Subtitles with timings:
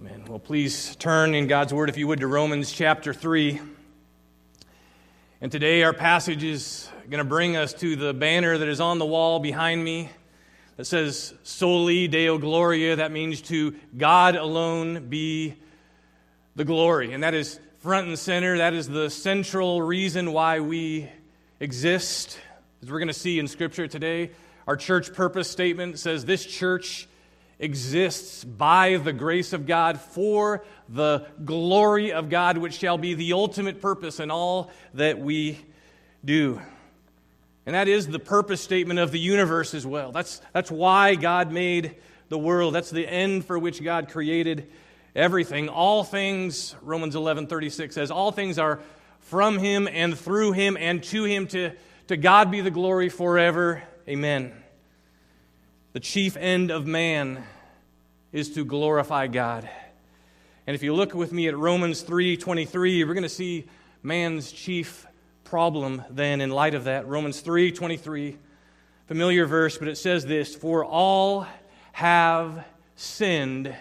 [0.00, 0.22] Amen.
[0.28, 3.60] Well, please turn in God's Word, if you would, to Romans chapter 3.
[5.40, 9.00] And today our passage is going to bring us to the banner that is on
[9.00, 10.08] the wall behind me
[10.76, 12.94] that says Soli Deo Gloria.
[12.94, 15.56] That means to God alone be
[16.54, 17.12] the glory.
[17.12, 18.58] And that is front and center.
[18.58, 21.10] That is the central reason why we
[21.58, 22.38] exist.
[22.82, 24.30] As we're going to see in Scripture today,
[24.68, 27.08] our church purpose statement says this church
[27.58, 33.32] exists by the grace of God for the glory of God, which shall be the
[33.32, 35.58] ultimate purpose in all that we
[36.24, 36.60] do.
[37.66, 40.12] And that is the purpose statement of the universe as well.
[40.12, 41.96] That's, that's why God made
[42.28, 42.74] the world.
[42.74, 44.70] That's the end for which God created
[45.14, 45.68] everything.
[45.68, 48.80] All things, Romans 11 36 says, all things are
[49.20, 51.46] from him and through him and to him.
[51.48, 51.72] To,
[52.06, 53.82] to God be the glory forever.
[54.08, 54.57] Amen.
[55.98, 57.42] The chief end of man
[58.30, 59.68] is to glorify God.
[60.64, 63.66] And if you look with me at Romans 3:23, we're going to see
[64.04, 65.08] man's chief
[65.42, 67.08] problem then in light of that.
[67.08, 68.36] Romans 3:23,
[69.08, 71.48] familiar verse, but it says this, "For all
[71.90, 73.74] have sinned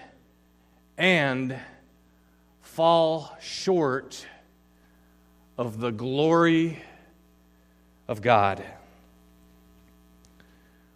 [0.98, 1.56] and
[2.62, 4.26] fall short
[5.56, 6.82] of the glory
[8.08, 8.66] of God."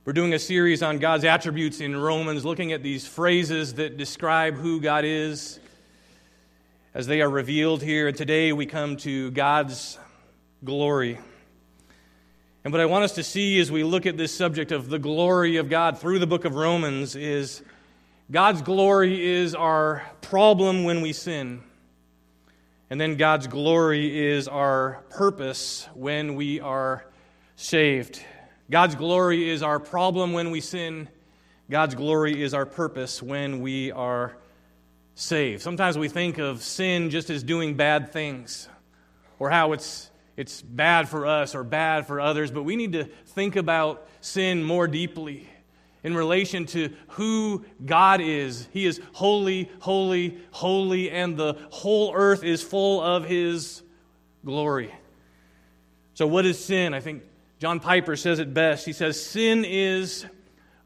[0.04, 4.56] We're doing a series on God's attributes in Romans, looking at these phrases that describe
[4.56, 5.60] who God is
[6.96, 8.08] as they are revealed here.
[8.08, 10.00] And today we come to God's
[10.66, 11.20] glory.
[12.64, 14.98] And what I want us to see as we look at this subject of the
[14.98, 17.62] glory of God through the book of Romans is
[18.32, 21.62] God's glory is our problem when we sin.
[22.90, 27.06] And then God's glory is our purpose when we are
[27.56, 28.26] saved.
[28.72, 31.10] God's glory is our problem when we sin.
[31.70, 34.38] God's glory is our purpose when we are
[35.14, 35.62] saved.
[35.62, 38.70] Sometimes we think of sin just as doing bad things
[39.40, 43.04] or how it's, it's bad for us or bad for others, but we need to
[43.04, 45.50] think about sin more deeply
[46.02, 48.70] in relation to who God is.
[48.72, 53.84] He is holy, holy, holy, and the whole earth is full of His
[54.46, 54.96] glory.
[56.14, 56.94] So, what is sin?
[56.94, 57.24] I think
[57.62, 58.88] John Piper says it best.
[58.88, 60.26] He says, Sin is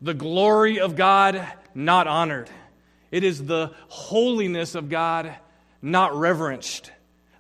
[0.02, 2.50] the glory of God not honored,
[3.12, 5.34] it is the holiness of God
[5.82, 6.92] not reverenced,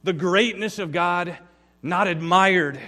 [0.05, 1.37] the greatness of God
[1.83, 2.79] not admired,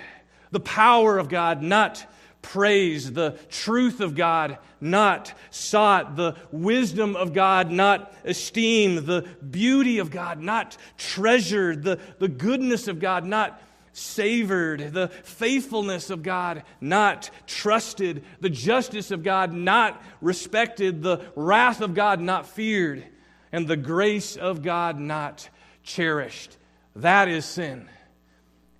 [0.52, 2.06] the power of God not
[2.42, 10.00] praised, the truth of God not sought, the wisdom of God not esteemed, the beauty
[10.00, 13.62] of God not treasured, the, the goodness of God not
[13.98, 21.82] savored, the faithfulness of God not trusted, the justice of God not respected, the wrath
[21.82, 23.04] of God not feared,
[23.52, 25.50] and the grace of God not
[25.84, 26.58] cherished.
[26.98, 27.90] That is sin.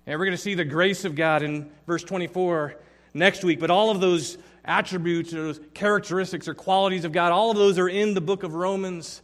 [0.06, 2.76] And we're going to see the grace of God in verse 24
[3.12, 7.50] next week, but all of those attributes or those characteristics or qualities of God, all
[7.50, 9.20] of those are in the book of Romans.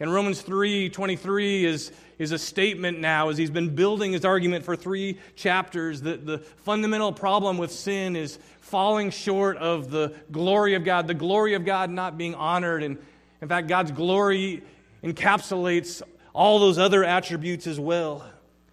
[0.00, 4.64] And Romans 3 23 is is a statement now, as he's been building his argument
[4.64, 10.74] for three chapters, that the fundamental problem with sin is falling short of the glory
[10.74, 12.82] of God, the glory of God not being honored.
[12.82, 12.98] And
[13.40, 14.62] in fact, God's glory
[15.02, 18.24] encapsulates all those other attributes as well.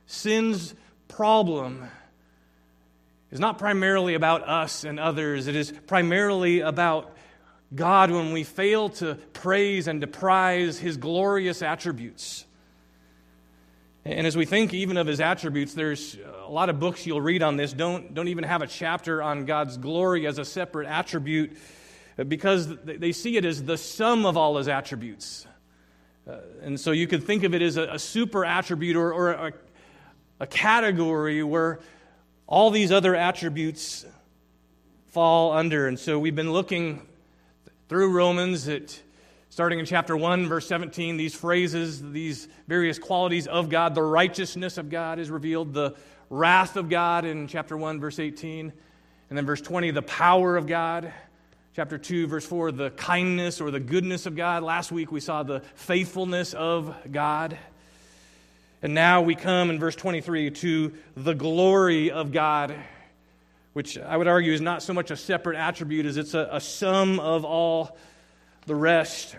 [0.06, 0.74] Sin's
[1.08, 1.86] problem
[3.32, 7.16] is not primarily about us and others, it is primarily about
[7.74, 12.46] God when we fail to praise and to prize his glorious attributes.
[14.04, 17.44] And as we think even of his attributes, there's a lot of books you'll read
[17.44, 21.56] on this don't, don't even have a chapter on God's glory as a separate attribute
[22.28, 25.46] because they see it as the sum of all his attributes.
[26.28, 29.32] Uh, and so you could think of it as a, a super attribute or, or
[29.32, 29.54] a,
[30.40, 31.80] a category where
[32.48, 34.06] all these other attributes
[35.10, 35.88] fall under.
[35.88, 37.08] And so we've been looking
[37.88, 39.00] through Romans at
[39.52, 44.78] Starting in chapter 1, verse 17, these phrases, these various qualities of God, the righteousness
[44.78, 45.94] of God is revealed, the
[46.30, 48.72] wrath of God in chapter 1, verse 18.
[49.30, 51.12] And then verse 20, the power of God.
[51.76, 54.64] Chapter 2, verse 4, the kindness or the goodness of God.
[54.64, 57.58] Last week we saw the faithfulness of God.
[58.82, 62.74] And now we come in verse 23 to the glory of God,
[63.74, 66.62] which I would argue is not so much a separate attribute as it's a, a
[66.62, 67.98] sum of all
[68.72, 69.36] the rest.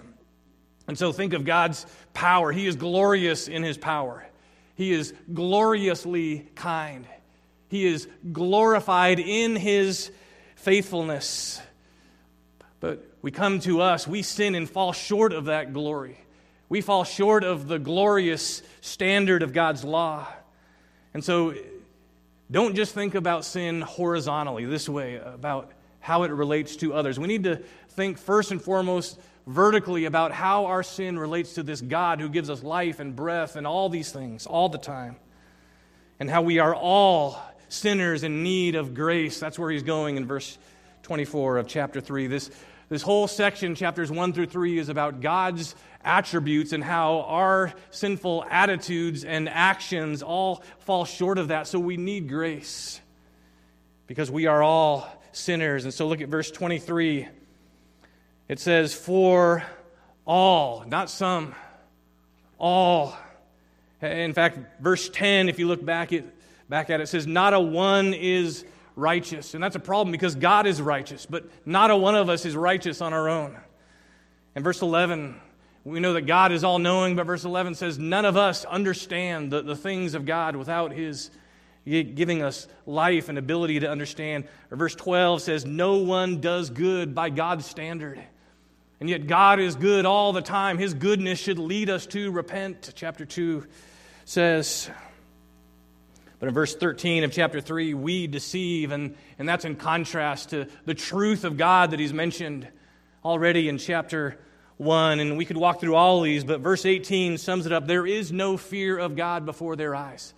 [0.86, 2.52] And so think of God's power.
[2.52, 4.26] He is glorious in his power,
[4.74, 7.06] He is gloriously kind,
[7.68, 10.10] He is glorified in his
[10.56, 11.62] faithfulness.
[12.80, 16.18] But we come to us, we sin and fall short of that glory.
[16.68, 20.26] We fall short of the glorious standard of God's law.
[21.14, 21.54] And so
[22.50, 27.18] don't just think about sin horizontally, this way, about how it relates to others.
[27.18, 27.62] We need to
[27.92, 32.50] think first and foremost vertically about how our sin relates to this God who gives
[32.50, 35.16] us life and breath and all these things all the time.
[36.20, 39.40] And how we are all sinners in need of grace.
[39.40, 40.58] That's where he's going in verse
[41.02, 42.28] 24 of chapter 3.
[42.28, 42.50] This,
[42.88, 45.74] this whole section, chapters 1 through 3, is about God's
[46.04, 51.66] attributes and how our sinful attitudes and actions all fall short of that.
[51.66, 53.00] So we need grace
[54.06, 55.84] because we are all sinners.
[55.84, 57.28] And so look at verse 23.
[58.52, 59.64] It says, For
[60.26, 61.54] all, not some,
[62.58, 63.16] all.
[64.02, 66.26] In fact, verse 10, if you look back at,
[66.68, 69.54] back at it, it says, Not a one is righteous.
[69.54, 72.54] And that's a problem because God is righteous, but not a one of us is
[72.54, 73.56] righteous on our own.
[74.54, 75.34] And verse 11,
[75.84, 79.50] we know that God is all knowing, but verse 11 says, None of us understand
[79.50, 81.30] the, the things of God without His
[81.86, 84.44] giving us life and ability to understand.
[84.70, 88.22] Or verse 12 says, No one does good by God's standard.
[89.02, 90.78] And yet, God is good all the time.
[90.78, 92.92] His goodness should lead us to repent.
[92.94, 93.66] Chapter 2
[94.26, 94.88] says,
[96.38, 100.68] but in verse 13 of chapter 3, we deceive, and, and that's in contrast to
[100.84, 102.68] the truth of God that he's mentioned
[103.24, 104.38] already in chapter
[104.76, 105.18] 1.
[105.18, 108.30] And we could walk through all these, but verse 18 sums it up there is
[108.30, 110.32] no fear of God before their eyes.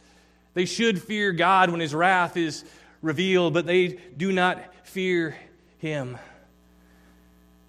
[0.55, 2.65] They should fear God when his wrath is
[3.03, 5.37] revealed, but they do not fear
[5.77, 6.17] him.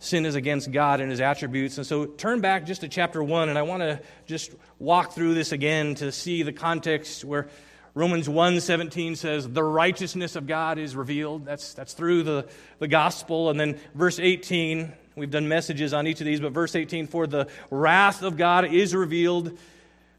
[0.05, 1.77] Sin is against God and his attributes.
[1.79, 5.33] And so turn back just to chapter 1, and I want to just walk through
[5.33, 7.47] this again to see the context where
[7.95, 11.43] Romans 1:17 says the righteousness of God is revealed.
[11.43, 12.47] That's, that's through the,
[12.77, 13.49] the gospel.
[13.49, 17.25] And then verse 18, we've done messages on each of these, but verse 18, for
[17.25, 19.57] the wrath of God is revealed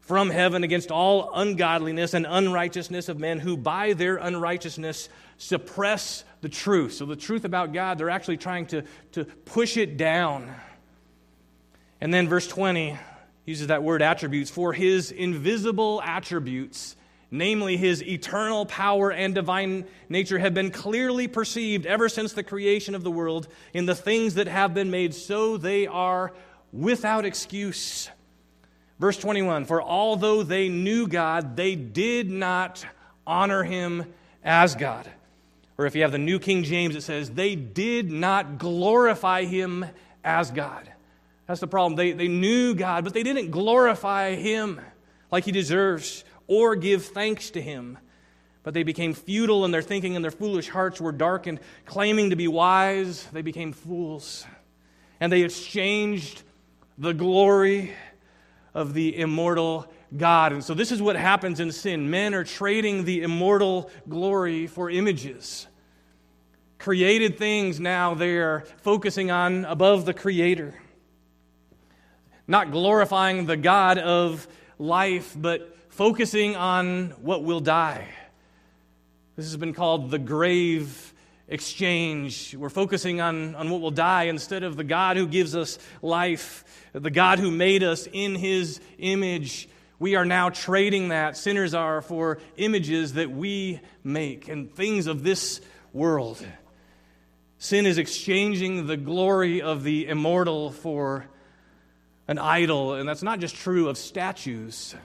[0.01, 5.07] from heaven against all ungodliness and unrighteousness of men who by their unrighteousness
[5.37, 6.93] suppress the truth.
[6.93, 10.53] So, the truth about God, they're actually trying to, to push it down.
[11.99, 12.97] And then, verse 20
[13.45, 16.95] uses that word attributes for his invisible attributes,
[17.31, 22.93] namely his eternal power and divine nature, have been clearly perceived ever since the creation
[22.93, 26.33] of the world in the things that have been made, so they are
[26.73, 28.09] without excuse.
[28.99, 32.85] Verse 21 For although they knew God, they did not
[33.25, 34.13] honor him
[34.43, 35.09] as God.
[35.77, 39.85] Or if you have the New King James, it says, They did not glorify him
[40.23, 40.91] as God.
[41.45, 41.95] That's the problem.
[41.95, 44.81] They, they knew God, but they didn't glorify him
[45.31, 47.97] like he deserves or give thanks to him.
[48.63, 51.61] But they became futile in their thinking, and their foolish hearts were darkened.
[51.85, 54.45] Claiming to be wise, they became fools.
[55.21, 56.43] And they exchanged
[56.97, 57.93] the glory
[58.73, 60.53] of the immortal God.
[60.53, 64.89] And so, this is what happens in sin men are trading the immortal glory for
[64.89, 65.67] images.
[66.79, 70.75] Created things now they're focusing on above the Creator.
[72.47, 74.47] Not glorifying the God of
[74.79, 78.07] life, but focusing on what will die.
[79.35, 81.13] This has been called the grave
[81.49, 82.55] exchange.
[82.55, 86.63] We're focusing on, on what will die instead of the God who gives us life
[87.01, 89.67] the God who made us in his image,
[89.99, 95.23] we are now trading that, sinners are, for images that we make and things of
[95.23, 96.45] this world.
[97.57, 101.25] Sin is exchanging the glory of the immortal for
[102.27, 104.95] an idol, and that's not just true of statues.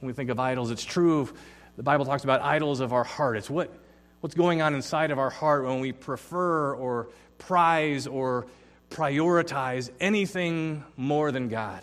[0.00, 1.32] When we think of idols, it's true of
[1.76, 3.36] the Bible talks about idols of our heart.
[3.36, 3.72] It's what,
[4.20, 7.08] what's going on inside of our heart when we prefer or
[7.38, 8.46] prize or
[8.90, 11.82] prioritize anything more than God.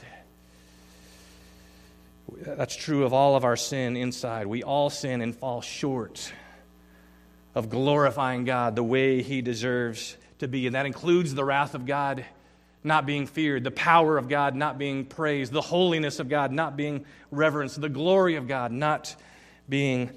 [2.31, 4.47] That's true of all of our sin inside.
[4.47, 6.31] We all sin and fall short
[7.53, 10.65] of glorifying God the way He deserves to be.
[10.67, 12.25] And that includes the wrath of God
[12.83, 16.75] not being feared, the power of God not being praised, the holiness of God not
[16.75, 19.15] being reverenced, the glory of God not
[19.69, 20.09] being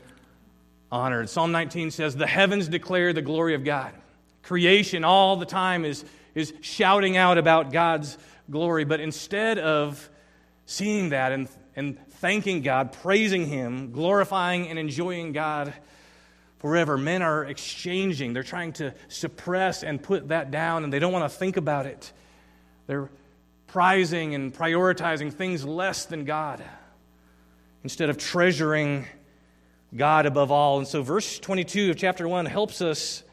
[0.90, 1.28] honored.
[1.28, 3.92] Psalm 19 says, The heavens declare the glory of God.
[4.42, 6.04] Creation all the time is
[6.34, 8.18] is shouting out about God's
[8.50, 8.84] glory.
[8.84, 10.08] But instead of
[10.66, 15.74] seeing that and, and thanking God, praising Him, glorifying and enjoying God
[16.58, 18.32] forever, men are exchanging.
[18.32, 21.86] They're trying to suppress and put that down, and they don't want to think about
[21.86, 22.10] it.
[22.86, 23.10] They're
[23.66, 26.64] prizing and prioritizing things less than God
[27.82, 29.04] instead of treasuring
[29.96, 30.78] God above all.
[30.78, 33.23] And so, verse 22 of chapter 1 helps us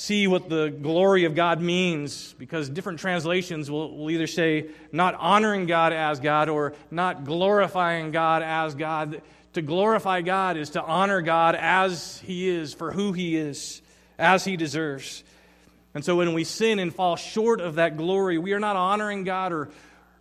[0.00, 5.14] see what the glory of God means because different translations will, will either say not
[5.14, 9.20] honoring God as God or not glorifying God as God.
[9.52, 13.82] To glorify God is to honor God as He is, for who He is,
[14.18, 15.22] as He deserves.
[15.92, 19.24] And so when we sin and fall short of that glory, we are not honoring
[19.24, 19.68] God or,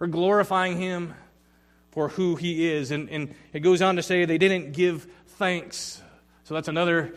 [0.02, 1.14] or glorifying Him
[1.92, 2.92] for who He is.
[2.92, 5.08] And, and it goes on to say they didn't give
[5.38, 6.02] thanks.
[6.44, 7.14] So that's another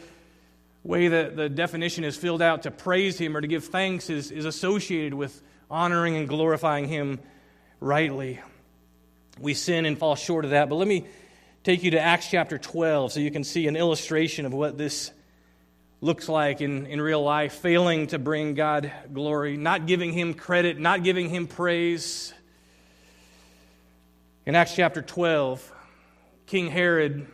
[0.85, 4.31] way that the definition is filled out to praise him or to give thanks is,
[4.31, 7.21] is associated with honoring and glorifying him
[7.81, 8.41] rightly.
[9.39, 10.69] We sin and fall short of that.
[10.69, 11.07] But let me
[11.65, 15.13] take you to Acts chapter 12 so you can see an illustration of what this
[16.01, 20.79] looks like in, in real life failing to bring God glory, not giving him credit,
[20.79, 22.35] not giving him praise.
[24.45, 25.73] In Acts chapter 12,
[26.47, 27.29] King Herod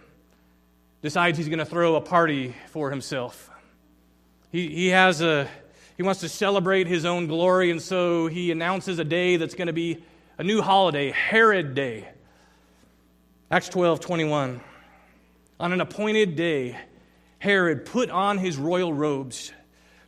[1.03, 3.51] decides he's going to throw a party for himself.
[4.51, 5.49] He, he has a
[5.97, 9.67] he wants to celebrate his own glory, and so he announces a day that's going
[9.67, 10.05] to be
[10.39, 12.09] a new holiday, Herod Day.
[13.51, 14.61] Acts 12, 21.
[15.59, 16.79] On an appointed day,
[17.41, 19.53] Herod put on his royal robes,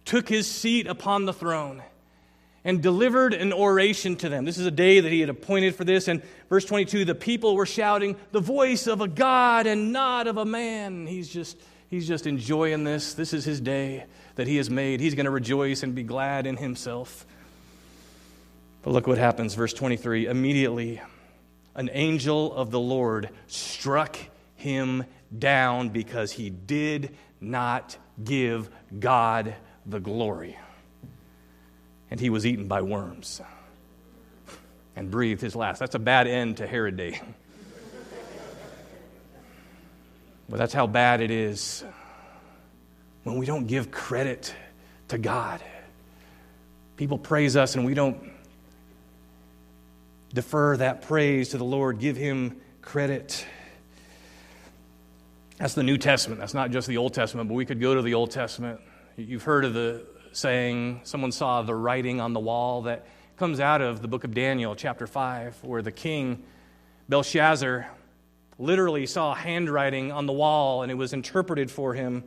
[0.04, 1.82] took his seat upon the throne,
[2.64, 4.44] and delivered an oration to them.
[4.44, 6.08] This is a day that he had appointed for this.
[6.08, 10.36] And verse 22 the people were shouting, The voice of a God and not of
[10.36, 11.06] a man.
[11.06, 11.56] He's just,
[11.88, 13.14] he's just enjoying this.
[13.14, 15.00] This is his day that he has made.
[15.00, 17.26] He's going to rejoice and be glad in himself.
[18.82, 20.26] But look what happens, verse 23.
[20.26, 21.00] Immediately,
[21.74, 24.18] an angel of the Lord struck
[24.56, 25.04] him
[25.38, 29.54] down because he did not give God
[29.86, 30.58] the glory
[32.10, 33.40] and he was eaten by worms
[34.96, 35.78] and breathed his last.
[35.78, 37.20] That's a bad end to Herod Day.
[40.48, 41.84] but that's how bad it is
[43.22, 44.54] when we don't give credit
[45.08, 45.62] to God.
[46.96, 48.30] People praise us and we don't
[50.34, 53.44] defer that praise to the Lord, give him credit.
[55.58, 56.40] That's the New Testament.
[56.40, 58.80] That's not just the Old Testament, but we could go to the Old Testament.
[59.16, 63.06] You've heard of the saying, someone saw the writing on the wall that
[63.36, 66.44] comes out of the book of Daniel, chapter 5, where the king
[67.08, 67.90] Belshazzar
[68.58, 72.22] literally saw handwriting on the wall and it was interpreted for him.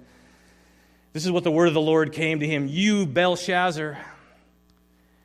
[1.13, 3.97] This is what the word of the Lord came to him You, Belshazzar,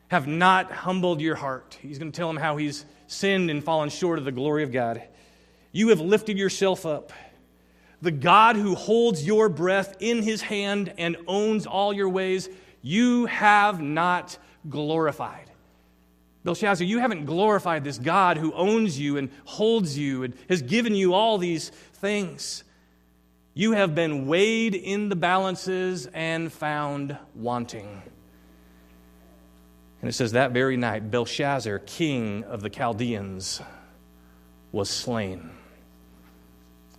[0.08, 1.78] have not humbled your heart.
[1.80, 4.70] He's going to tell him how he's sinned and fallen short of the glory of
[4.70, 5.02] God.
[5.72, 7.12] You have lifted yourself up.
[8.00, 12.48] The God who holds your breath in his hand and owns all your ways
[12.82, 15.50] you have not glorified.
[16.44, 20.94] Belshazzar, you haven't glorified this God who owns you and holds you and has given
[20.94, 22.64] you all these things.
[23.54, 28.02] You have been weighed in the balances and found wanting.
[30.00, 33.60] And it says that very night, Belshazzar, king of the Chaldeans,
[34.70, 35.50] was slain.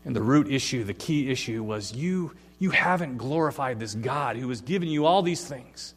[0.04, 4.50] And the root issue, the key issue was you you haven't glorified this God who
[4.50, 5.94] has given you all these things.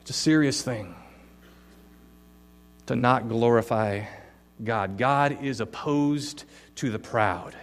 [0.00, 0.94] It's a serious thing
[2.86, 4.04] to not glorify
[4.62, 4.96] God.
[4.96, 6.44] God is opposed
[6.76, 7.54] to the proud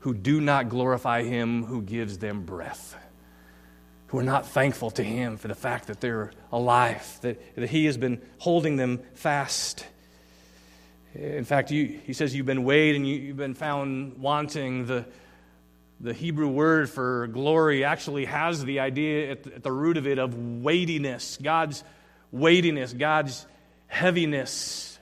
[0.00, 2.96] who do not glorify Him who gives them breath,
[4.08, 7.84] who are not thankful to Him for the fact that they're alive, that, that He
[7.84, 9.86] has been holding them fast.
[11.14, 14.86] In fact, you, He says you've been weighed and you, have been found wanting.
[14.86, 15.04] The,
[16.00, 20.06] the Hebrew word for glory actually has the idea at the, at the root of
[20.06, 21.82] it of weightiness, God's
[22.30, 23.46] weightiness, God's
[23.86, 24.98] heaviness.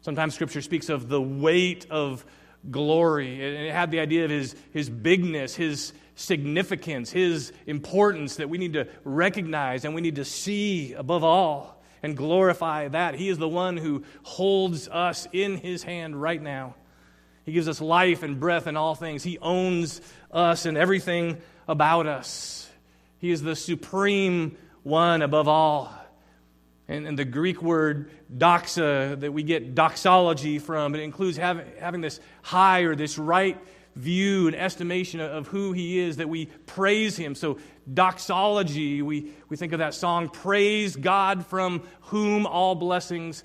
[0.00, 2.24] Sometimes Scripture speaks of the weight of
[2.70, 3.34] glory.
[3.34, 8.58] And it had the idea of his, his bigness, his significance, his importance that we
[8.58, 13.14] need to recognize and we need to see above all and glorify that.
[13.14, 16.74] He is the one who holds us in his hand right now.
[17.44, 19.22] He gives us life and breath and all things.
[19.22, 22.70] He owns us and everything about us.
[23.18, 25.92] He is the supreme one above all.
[26.88, 32.00] And, and the Greek word doxa that we get doxology from, it includes having, having
[32.02, 33.58] this high or this right
[33.96, 37.34] view and estimation of who he is, that we praise him.
[37.34, 37.58] So,
[37.92, 43.44] doxology, we, we think of that song, Praise God from whom all blessings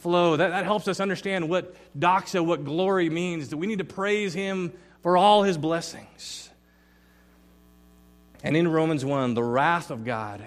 [0.00, 0.36] flow.
[0.36, 4.34] That, that helps us understand what doxa, what glory means, that we need to praise
[4.34, 6.50] Him for all His blessings.
[8.42, 10.42] And in Romans 1, the wrath of God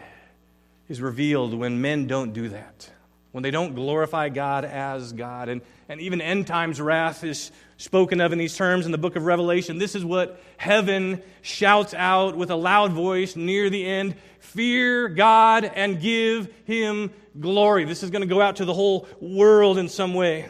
[0.90, 2.90] is revealed when men don't do that.
[3.32, 5.50] when they don't glorify God as God.
[5.50, 9.16] And, and even end times wrath is spoken of in these terms in the book
[9.16, 9.80] of Revelation.
[9.80, 15.66] This is what heaven shouts out with a loud voice near the end Fear God
[15.66, 17.86] and give him glory.
[17.86, 20.50] This is going to go out to the whole world in some way.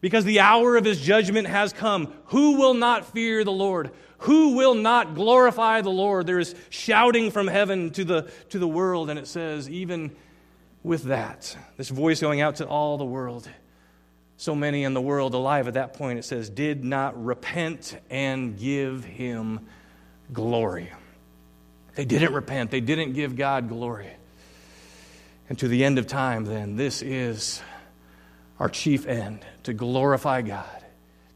[0.00, 2.12] Because the hour of his judgment has come.
[2.26, 3.90] Who will not fear the Lord?
[4.18, 6.26] Who will not glorify the Lord?
[6.26, 10.14] There is shouting from heaven to the, to the world, and it says, even
[10.82, 13.48] with that, this voice going out to all the world,
[14.36, 18.56] so many in the world alive at that point, it says, did not repent and
[18.56, 19.66] give him
[20.32, 20.92] glory.
[21.94, 24.10] They didn't repent, they didn't give God glory.
[25.48, 27.62] And to the end of time, then, this is
[28.58, 30.84] our chief end to glorify God,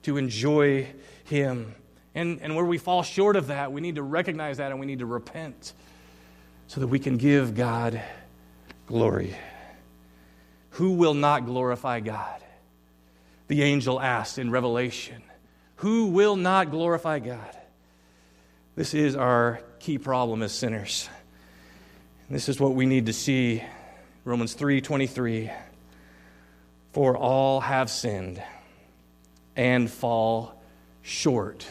[0.02, 0.86] to enjoy
[1.24, 1.74] Him.
[2.14, 4.86] And, and where we fall short of that, we need to recognize that and we
[4.86, 5.72] need to repent
[6.66, 8.02] so that we can give God
[8.86, 9.34] glory.
[10.70, 12.42] Who will not glorify God?
[13.48, 15.22] The angel asked in Revelation.
[15.76, 17.56] Who will not glorify God?
[18.76, 21.08] This is our key problem as sinners.
[22.30, 23.62] this is what we need to see.
[24.24, 25.50] Romans 3:23
[26.92, 28.40] For all have sinned
[29.56, 30.62] and fall
[31.02, 31.66] short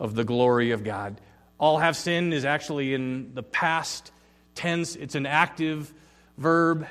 [0.00, 1.20] of the glory of God.
[1.58, 4.12] All have sinned is actually in the past
[4.54, 5.92] tense, it's an active
[6.38, 6.86] verb.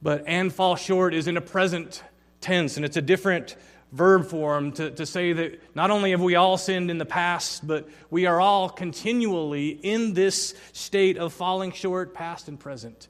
[0.00, 2.04] But and fall short is in a present
[2.40, 3.56] tense, and it's a different
[3.90, 7.66] verb form to, to say that not only have we all sinned in the past,
[7.66, 13.08] but we are all continually in this state of falling short, past and present.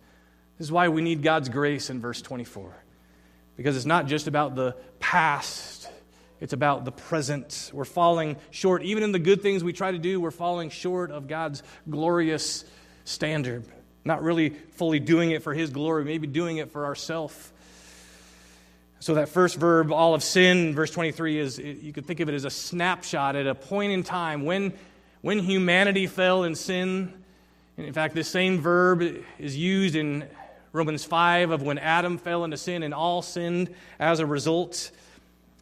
[0.58, 2.74] This is why we need God's grace in verse 24.
[3.56, 5.88] Because it's not just about the past,
[6.40, 7.70] it's about the present.
[7.72, 8.82] We're falling short.
[8.82, 12.64] Even in the good things we try to do, we're falling short of God's glorious
[13.04, 13.64] standard.
[14.04, 17.52] Not really fully doing it for His glory, maybe doing it for ourselves.
[19.00, 22.34] So, that first verb, all of sin, verse 23, is you could think of it
[22.34, 24.72] as a snapshot at a point in time when,
[25.20, 27.12] when humanity fell in sin.
[27.76, 29.02] And in fact, this same verb
[29.38, 30.26] is used in
[30.74, 34.90] Romans 5 of when Adam fell into sin and all sinned as a result.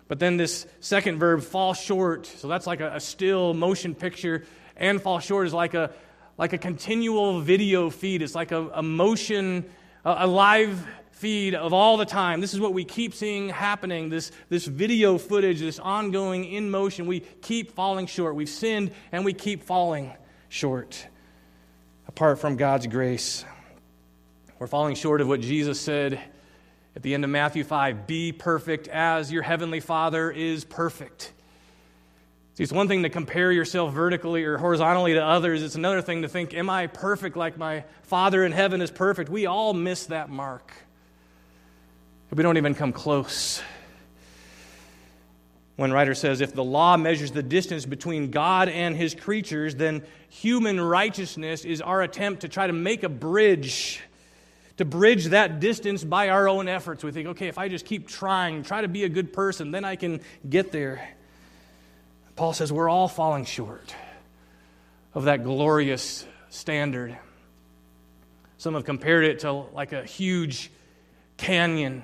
[0.09, 4.47] But then this second verb, fall short, so that's like a, a still motion picture,
[4.75, 5.93] and fall short is like a,
[6.39, 8.23] like a continual video feed.
[8.23, 9.67] It's like a, a motion,
[10.03, 12.41] a, a live feed of all the time.
[12.41, 17.05] This is what we keep seeing happening this, this video footage, this ongoing in motion.
[17.05, 18.35] We keep falling short.
[18.35, 20.15] We've sinned and we keep falling
[20.49, 21.07] short
[22.09, 23.45] apart from God's grace.
[24.63, 26.21] We're falling short of what Jesus said
[26.95, 31.33] at the end of Matthew 5 Be perfect as your heavenly Father is perfect.
[32.55, 35.65] See, it's one thing to compare yourself vertically or horizontally to others.
[35.65, 39.29] It's another thing to think, Am I perfect like my Father in heaven is perfect?
[39.29, 40.73] We all miss that mark
[42.31, 43.61] we don't even come close.
[45.75, 50.05] One writer says if the law measures the distance between God and his creatures, then
[50.29, 54.01] human righteousness is our attempt to try to make a bridge,
[54.83, 57.05] to bridge that distance by our own efforts.
[57.05, 59.85] We think, okay, if I just keep trying, try to be a good person, then
[59.85, 61.09] I can get there.
[62.37, 63.95] Paul says we're all falling short
[65.15, 67.17] of that glorious standard.
[68.59, 70.71] Some have compared it to like a huge
[71.37, 72.03] canyon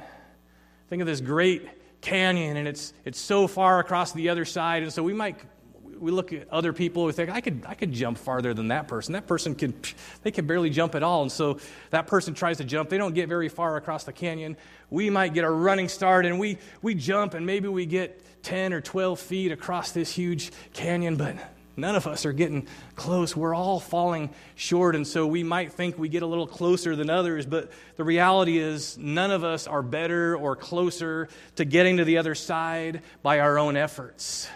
[0.89, 1.69] Think of this great
[2.01, 4.83] canyon, and it's, it's so far across the other side.
[4.83, 5.37] And so we might
[5.99, 8.89] we look at other people we think I could I could jump farther than that
[8.89, 9.13] person.
[9.13, 9.75] That person can
[10.23, 11.23] they can barely jump at all.
[11.23, 11.59] And so
[11.91, 12.89] that person tries to jump.
[12.89, 14.57] They don't get very far across the canyon.
[14.91, 18.73] We might get a running start and we we jump and maybe we get 10
[18.73, 21.37] or 12 feet across this huge canyon, but
[21.79, 23.37] None of us are getting close.
[23.37, 24.97] We're all falling short.
[24.97, 28.59] And so we might think we get a little closer than others, but the reality
[28.59, 33.39] is none of us are better or closer to getting to the other side by
[33.39, 34.49] our own efforts.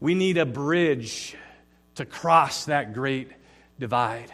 [0.00, 1.36] We need a bridge
[1.96, 3.30] to cross that great
[3.78, 4.32] divide.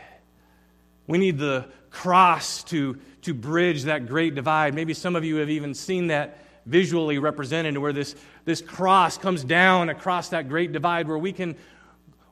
[1.07, 4.75] We need the cross to, to bridge that great divide.
[4.75, 9.45] Maybe some of you have even seen that visually represented, where this, this cross comes
[9.45, 11.57] down across that great divide where we can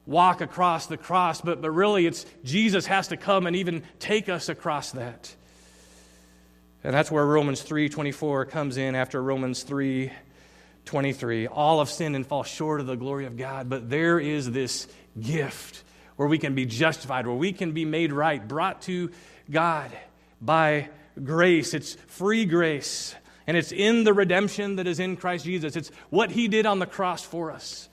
[0.07, 4.29] walk across the cross, but, but really it's Jesus has to come and even take
[4.29, 5.35] us across that.
[6.83, 9.62] And that's where Romans 3:24 comes in after Romans
[10.90, 11.46] 3:23.
[11.46, 14.88] All have sinned and fall short of the glory of God, but there is this
[15.20, 15.85] gift
[16.16, 19.11] where we can be justified, where we can be made right, brought to
[19.50, 19.90] God
[20.40, 20.88] by
[21.22, 21.74] grace.
[21.74, 23.14] It's free grace.
[23.46, 25.76] And it's in the redemption that is in Christ Jesus.
[25.76, 27.88] It's what he did on the cross for us.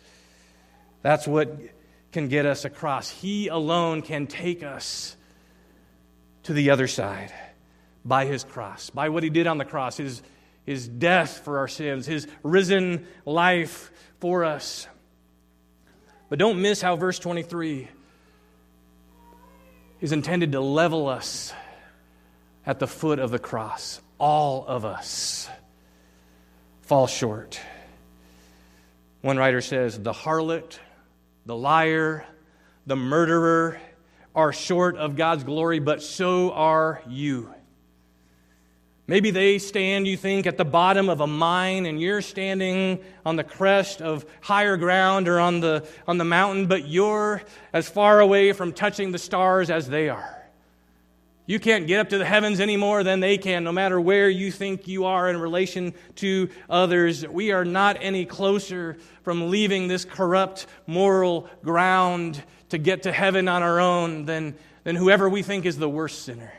[1.02, 1.58] That's what
[2.12, 3.10] can get us across.
[3.10, 5.16] He alone can take us
[6.44, 7.32] to the other side.
[8.08, 10.22] by his cross, by what he did on the cross, his,
[10.68, 14.86] his death for our sins, his risen life for us.
[16.30, 17.88] But don't miss how verse 23
[20.02, 21.54] is intended to level us
[22.66, 24.02] at the foot of the cross.
[24.20, 25.50] All of us
[26.82, 27.60] fall short.
[29.22, 30.80] One writer says, The harlot,
[31.46, 32.26] the liar,
[32.86, 33.80] the murderer
[34.36, 37.54] are short of God's glory, but so are you.
[39.10, 43.38] Maybe they stand, you think, at the bottom of a mine and you're standing on
[43.38, 47.42] the crest of higher ground or on the, on the mountain, but you're
[47.72, 50.34] as far away from touching the stars as they are.
[51.46, 54.30] You can't get up to the heavens any more than they can, no matter where
[54.30, 57.26] you think you are in relation to others.
[57.26, 63.48] We are not any closer from leaving this corrupt moral ground to get to heaven
[63.48, 66.52] on our own than, than whoever we think is the worst sinner.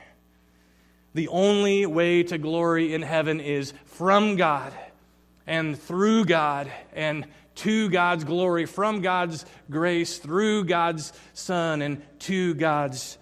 [1.18, 4.72] The only way to glory in heaven is from God
[5.48, 7.26] and through God and
[7.56, 13.18] to God's glory, from God's grace, through God's Son, and to God's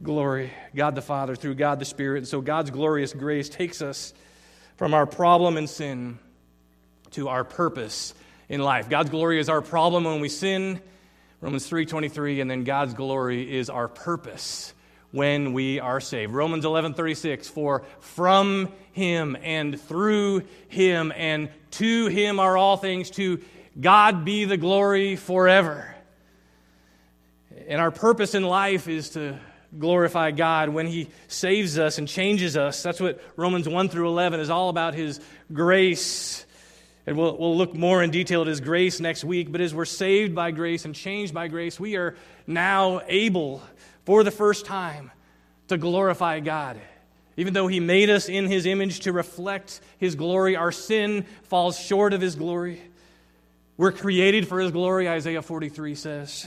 [0.00, 0.52] glory.
[0.76, 2.18] God the Father, through God the Spirit.
[2.18, 4.14] And so God's glorious grace takes us
[4.76, 6.20] from our problem and sin
[7.10, 8.14] to our purpose
[8.48, 8.88] in life.
[8.88, 10.80] God's glory is our problem when we sin,
[11.40, 14.72] Romans 3:23, and then God's glory is our purpose
[15.14, 16.32] when we are saved.
[16.32, 23.40] Romans 11:36 for from him and through him and to him are all things to
[23.80, 25.94] God be the glory forever.
[27.68, 29.38] And our purpose in life is to
[29.78, 32.82] glorify God when he saves us and changes us.
[32.82, 35.20] That's what Romans 1 through 11 is all about his
[35.52, 36.44] grace.
[37.06, 39.52] And we'll, we'll look more in detail at his grace next week.
[39.52, 43.62] But as we're saved by grace and changed by grace, we are now able
[44.04, 45.10] for the first time
[45.68, 46.80] to glorify God.
[47.36, 51.78] Even though He made us in His image to reflect His glory, our sin falls
[51.78, 52.80] short of His glory.
[53.76, 56.46] We're created for His glory, Isaiah 43 says.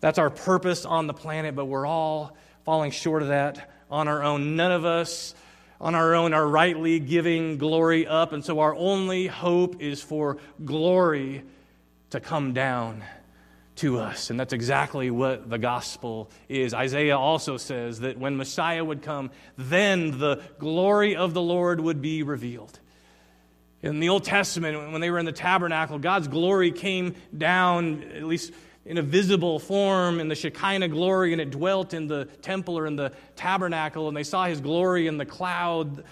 [0.00, 4.22] That's our purpose on the planet, but we're all falling short of that on our
[4.22, 4.56] own.
[4.56, 5.34] None of us
[5.80, 10.38] on our own are rightly giving glory up, and so our only hope is for
[10.64, 11.42] glory
[12.10, 13.02] to come down
[13.76, 14.30] to us.
[14.30, 16.74] And that's exactly what the gospel is.
[16.74, 22.02] Isaiah also says that when Messiah would come, then the glory of the Lord would
[22.02, 22.78] be revealed.
[23.82, 28.22] In the Old Testament, when they were in the tabernacle, God's glory came down, at
[28.24, 28.52] least
[28.84, 32.86] in a visible form, in the Shekinah glory, and it dwelt in the temple or
[32.86, 36.04] in the tabernacle, and they saw his glory in the cloud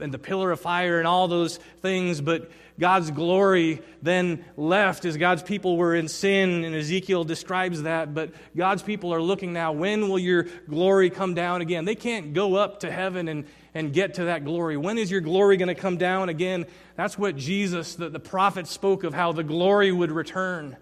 [0.00, 2.20] and the pillar of fire and all those things.
[2.20, 8.14] But God's glory then left as God's people were in sin, and Ezekiel describes that.
[8.14, 11.84] But God's people are looking now, when will your glory come down again?
[11.84, 14.76] They can't go up to heaven and, and get to that glory.
[14.76, 16.66] When is your glory going to come down again?
[16.96, 20.76] That's what Jesus, the, the prophet, spoke of how the glory would return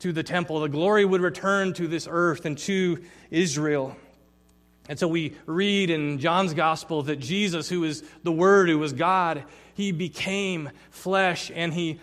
[0.00, 3.02] to the temple, the glory would return to this earth and to
[3.32, 3.96] Israel.
[4.88, 8.94] And so we read in John's gospel that Jesus, who is the Word, who was
[8.94, 12.00] God, he became flesh and he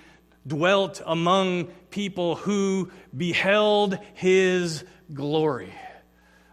[0.48, 5.74] dwelt among people who beheld his glory.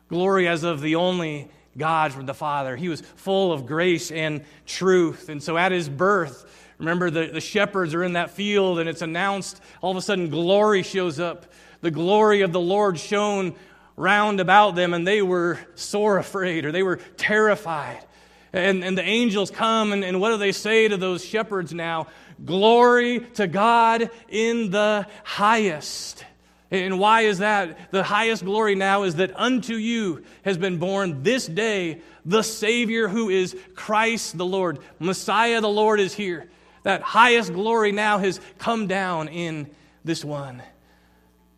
[0.08, 2.76] Glory as of the only God from the Father.
[2.76, 5.28] He was full of grace and truth.
[5.28, 9.02] And so at his birth, remember the, the shepherds are in that field and it's
[9.02, 11.46] announced, all of a sudden glory shows up.
[11.82, 13.54] The glory of the Lord shone
[13.96, 18.04] round about them, and they were sore afraid or they were terrified.
[18.52, 22.08] And, and the angels come, and, and what do they say to those shepherds now?
[22.44, 26.24] Glory to God in the highest.
[26.70, 27.92] And why is that?
[27.92, 33.08] The highest glory now is that unto you has been born this day the Savior
[33.08, 34.78] who is Christ the Lord.
[34.98, 36.48] Messiah the Lord is here.
[36.82, 39.70] That highest glory now has come down in
[40.04, 40.62] this one.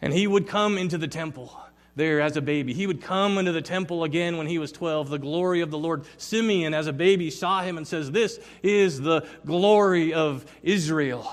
[0.03, 1.57] And he would come into the temple
[1.97, 2.73] there as a baby.
[2.73, 5.11] He would come into the temple again when he was 12.
[5.11, 6.05] The glory of the Lord.
[6.17, 11.33] Simeon, as a baby, saw him and says, This is the glory of Israel.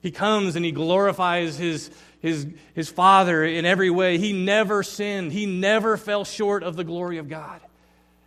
[0.00, 4.18] He comes and he glorifies his, his, his father in every way.
[4.18, 7.60] He never sinned, he never fell short of the glory of God.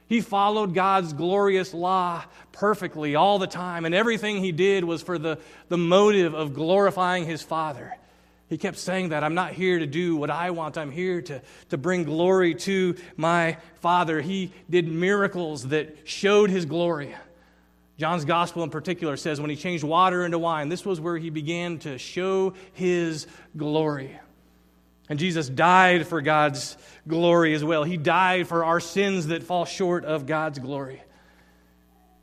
[0.08, 5.20] He followed God's glorious law perfectly all the time, and everything he did was for
[5.20, 7.96] the, the motive of glorifying his Father.
[8.50, 9.24] He kept saying that.
[9.24, 10.78] I'm not here to do what I want.
[10.78, 14.22] I'm here to, to bring glory to my Father.
[14.22, 17.16] He did miracles that showed his glory.
[18.00, 21.30] John's gospel in particular says when he changed water into wine, this was where he
[21.30, 24.18] began to show his glory.
[25.10, 26.76] And Jesus died for God's
[27.08, 27.84] glory as well.
[27.84, 31.04] He died for our sins that fall short of God's glory.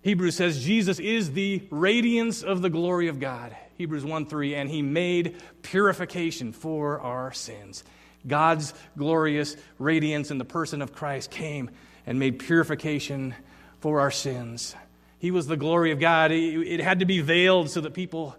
[0.03, 3.57] Hebrews says Jesus is the radiance of the glory of God.
[3.79, 7.85] Hebrews 1 3, and he made purification for our sins.
[8.27, 11.71] God's glorious radiance in the person of Christ came
[12.07, 13.35] and made purification
[13.81, 14.75] for our sins.
[15.19, 16.31] He was the glory of God.
[16.33, 18.37] It had to be veiled so that people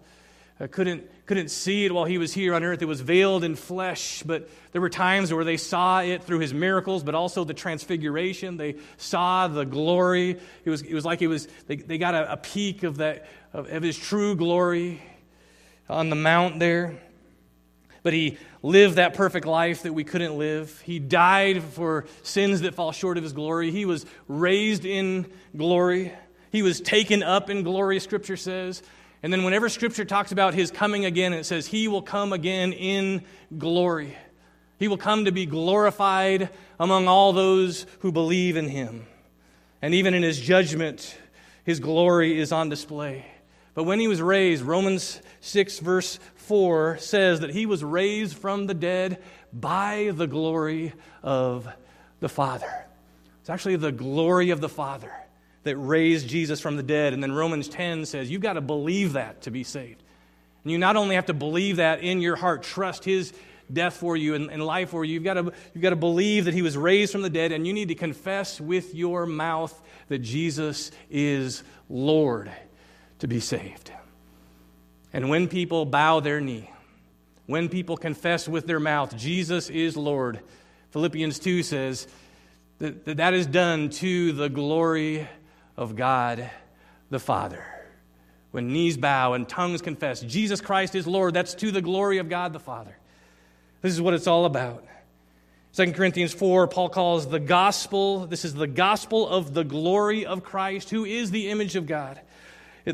[0.60, 2.82] uh, couldn't, couldn't see it while he was here on earth.
[2.82, 6.52] It was veiled in flesh, but there were times where they saw it through his
[6.52, 8.56] miracles, but also the transfiguration.
[8.56, 10.38] They saw the glory.
[10.64, 13.28] It was, it was like it was, they, they got a, a peek of, that,
[13.52, 15.00] of, of his true glory
[15.88, 16.98] on the mount there.
[18.02, 20.80] But he lived that perfect life that we couldn't live.
[20.82, 23.70] He died for sins that fall short of his glory.
[23.70, 26.12] He was raised in glory.
[26.50, 28.82] He was taken up in glory, Scripture says.
[29.22, 32.72] And then, whenever Scripture talks about his coming again, it says, He will come again
[32.72, 33.24] in
[33.56, 34.16] glory.
[34.78, 39.06] He will come to be glorified among all those who believe in him.
[39.82, 41.16] And even in his judgment,
[41.64, 43.26] his glory is on display.
[43.74, 48.66] But when he was raised, Romans 6, verse 4 says that he was raised from
[48.66, 51.68] the dead by the glory of
[52.20, 52.86] the Father.
[53.40, 55.12] It's actually the glory of the Father
[55.62, 57.12] that raised Jesus from the dead.
[57.12, 60.02] And then Romans 10 says you've got to believe that to be saved.
[60.64, 63.32] And you not only have to believe that in your heart, trust his
[63.72, 66.46] death for you and, and life for you, you've got, to, you've got to believe
[66.46, 69.78] that he was raised from the dead, and you need to confess with your mouth
[70.08, 72.50] that Jesus is Lord
[73.18, 73.92] to be saved.
[75.12, 76.70] And when people bow their knee,
[77.46, 80.40] when people confess with their mouth, Jesus is Lord,
[80.90, 82.06] Philippians 2 says
[82.78, 85.26] that that is done to the glory
[85.76, 86.50] of God
[87.10, 87.64] the Father.
[88.50, 92.28] When knees bow and tongues confess, Jesus Christ is Lord, that's to the glory of
[92.28, 92.96] God the Father.
[93.82, 94.84] This is what it's all about.
[95.74, 100.42] 2 Corinthians 4, Paul calls the gospel, this is the gospel of the glory of
[100.42, 102.20] Christ, who is the image of God,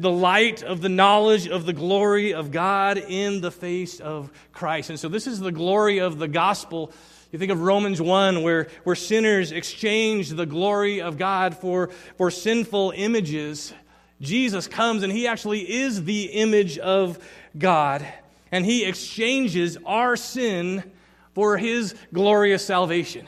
[0.03, 4.91] the light of the knowledge of the glory of God in the face of Christ.
[4.91, 6.93] And so, this is the glory of the gospel
[7.35, 12.31] you think of Romans 1, where, where sinners exchange the glory of God for, for
[12.31, 13.75] sinful images.
[14.21, 17.19] Jesus comes and he actually is the image of
[17.59, 18.07] God,
[18.53, 20.85] and he exchanges our sin
[21.33, 23.27] for his glorious salvation.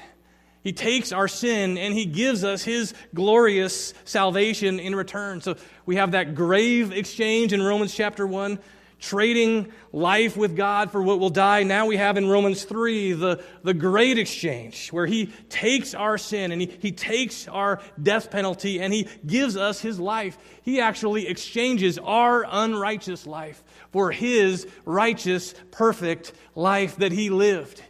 [0.66, 5.40] He takes our sin and he gives us his glorious salvation in return.
[5.40, 8.58] So we have that grave exchange in Romans chapter 1
[8.98, 11.62] trading life with God for what will die.
[11.62, 16.50] Now we have in Romans 3 the, the great exchange where he takes our sin
[16.50, 20.36] and he, he takes our death penalty and he gives us his life.
[20.62, 27.84] He actually exchanges our unrighteous life for his righteous, perfect life that he lived.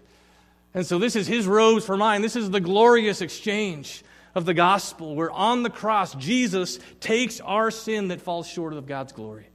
[0.77, 2.23] And so this is his robes for mine.
[2.23, 4.05] This is the glorious exchange
[4.37, 8.87] of the gospel where on the cross Jesus takes our sin that falls short of
[8.87, 9.49] God's glory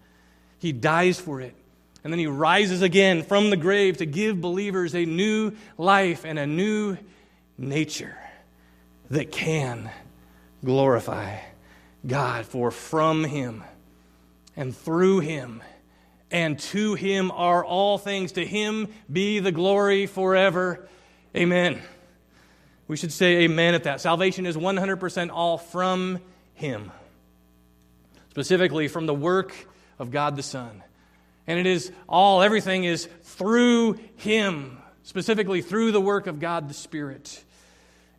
[0.62, 1.56] he dies for it.
[2.04, 6.38] And then he rises again from the grave to give believers a new life and
[6.38, 6.98] a new
[7.58, 8.16] nature
[9.10, 9.90] that can
[10.64, 11.40] glorify
[12.06, 12.46] God.
[12.46, 13.64] For from him
[14.56, 15.64] and through him
[16.30, 18.34] and to him are all things.
[18.34, 20.88] To him be the glory forever.
[21.36, 21.82] Amen.
[22.88, 24.02] We should say amen at that.
[24.02, 26.20] Salvation is 100% all from
[26.54, 26.92] him,
[28.32, 29.56] specifically from the work
[29.98, 30.84] of God the Son.
[31.48, 36.74] And it is all, everything is through Him, specifically through the work of God the
[36.74, 37.44] Spirit.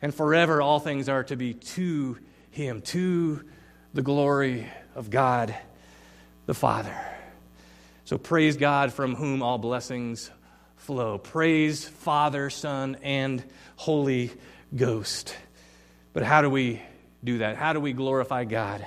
[0.01, 2.17] And forever, all things are to be to
[2.51, 3.43] Him, to
[3.93, 5.55] the glory of God
[6.45, 6.95] the Father.
[8.05, 10.29] So praise God from whom all blessings
[10.77, 11.17] flow.
[11.17, 13.43] Praise Father, Son, and
[13.75, 14.31] Holy
[14.75, 15.35] Ghost.
[16.13, 16.81] But how do we
[17.23, 17.55] do that?
[17.55, 18.85] How do we glorify God?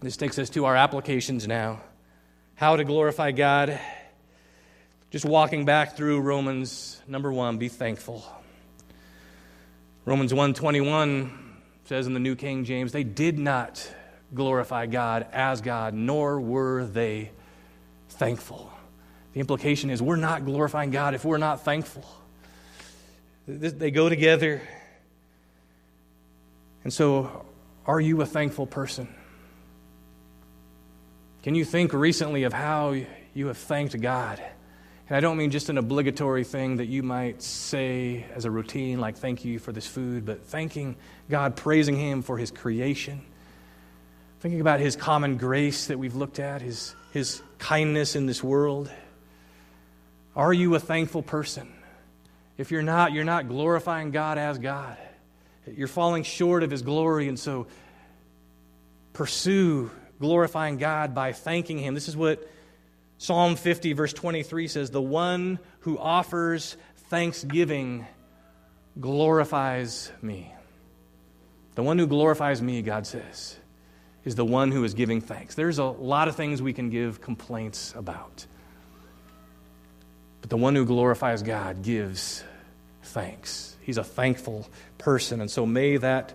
[0.00, 1.80] This takes us to our applications now.
[2.54, 3.78] How to glorify God.
[5.10, 8.24] Just walking back through Romans number 1, be thankful.
[10.04, 11.30] Romans 1:21
[11.84, 13.88] says in the New King James, they did not
[14.34, 17.30] glorify God as God, nor were they
[18.08, 18.71] thankful.
[19.32, 22.04] The implication is we're not glorifying God if we're not thankful.
[23.46, 24.62] They go together.
[26.84, 27.46] And so,
[27.86, 29.08] are you a thankful person?
[31.42, 32.94] Can you think recently of how
[33.34, 34.40] you have thanked God?
[35.08, 39.00] And I don't mean just an obligatory thing that you might say as a routine,
[39.00, 40.96] like thank you for this food, but thanking
[41.28, 43.20] God, praising Him for His creation,
[44.40, 48.90] thinking about His common grace that we've looked at, His, His kindness in this world.
[50.34, 51.72] Are you a thankful person?
[52.56, 54.96] If you're not, you're not glorifying God as God.
[55.66, 57.66] You're falling short of His glory, and so
[59.12, 59.90] pursue
[60.20, 61.94] glorifying God by thanking Him.
[61.94, 62.48] This is what
[63.18, 66.76] Psalm 50, verse 23 says The one who offers
[67.08, 68.06] thanksgiving
[69.00, 70.52] glorifies me.
[71.74, 73.56] The one who glorifies me, God says,
[74.24, 75.54] is the one who is giving thanks.
[75.54, 78.46] There's a lot of things we can give complaints about.
[80.42, 82.44] But the one who glorifies God gives
[83.02, 83.76] thanks.
[83.80, 85.40] He's a thankful person.
[85.40, 86.34] And so may that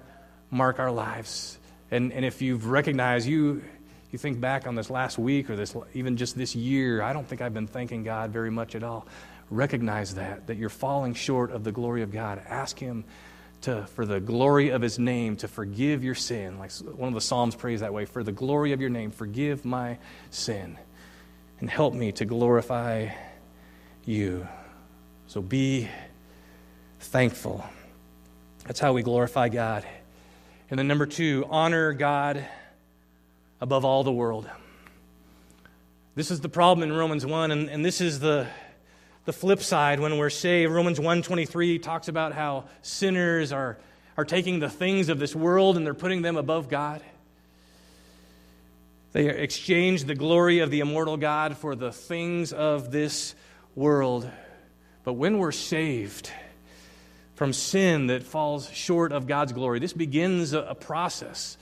[0.50, 1.60] mark our lives.
[1.92, 3.64] And, and if you've recognized, you,
[4.12, 7.28] you think back on this last week or this, even just this year, I don't
[7.28, 9.06] think I've been thanking God very much at all.
[9.50, 12.42] Recognize that, that you're falling short of the glory of God.
[12.48, 13.06] Ask Him
[13.62, 16.60] to, for the glory of His name to forgive your sin.
[16.60, 19.66] Like one of the Psalms prays that way for the glory of your name, forgive
[19.66, 19.98] my
[20.32, 20.78] sin
[21.60, 23.10] and help me to glorify
[24.08, 24.48] you.
[25.28, 25.90] So be
[27.00, 27.66] thankful.
[28.66, 29.86] That's how we glorify God.
[30.70, 32.46] And then, number two, honor God
[33.62, 34.50] above all the world.
[36.16, 38.48] This is the problem in Romans 1, and, and this is the,
[39.26, 40.72] the flip side when we're saved.
[40.72, 43.78] Romans 1.23 talks about how sinners are,
[44.18, 47.02] are taking the things of this world and they're putting them above God.
[49.14, 53.36] They exchange the glory of the immortal God for the things of this
[53.78, 54.30] world.
[55.06, 56.30] But when we're saved,
[57.38, 59.78] from sin that falls short of God's glory.
[59.78, 61.56] This begins a, process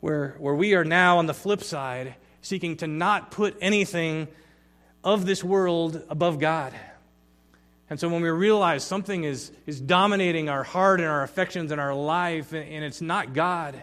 [0.00, 4.28] where, where we are now on the flip side seeking to not put anything
[5.02, 6.72] of this world above God.
[7.90, 11.80] And so when we realize something is, is dominating our heart and our affections and
[11.80, 13.82] our life, and, and it's not God,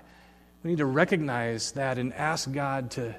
[0.63, 3.13] we need to recognize that and ask God to,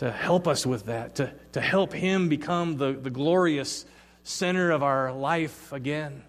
[0.00, 3.84] to help us with that, to, to help Him become the, the glorious
[4.24, 6.22] center of our life again.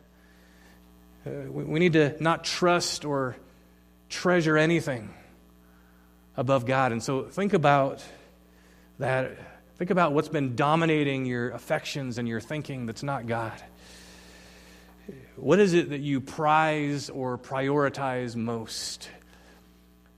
[1.26, 3.38] Uh, we, we need to not trust or
[4.10, 5.14] treasure anything
[6.36, 6.92] above God.
[6.92, 8.04] And so think about
[9.00, 9.38] that.
[9.78, 13.54] Think about what's been dominating your affections and your thinking that's not God.
[15.38, 19.10] What is it that you prize or prioritize most?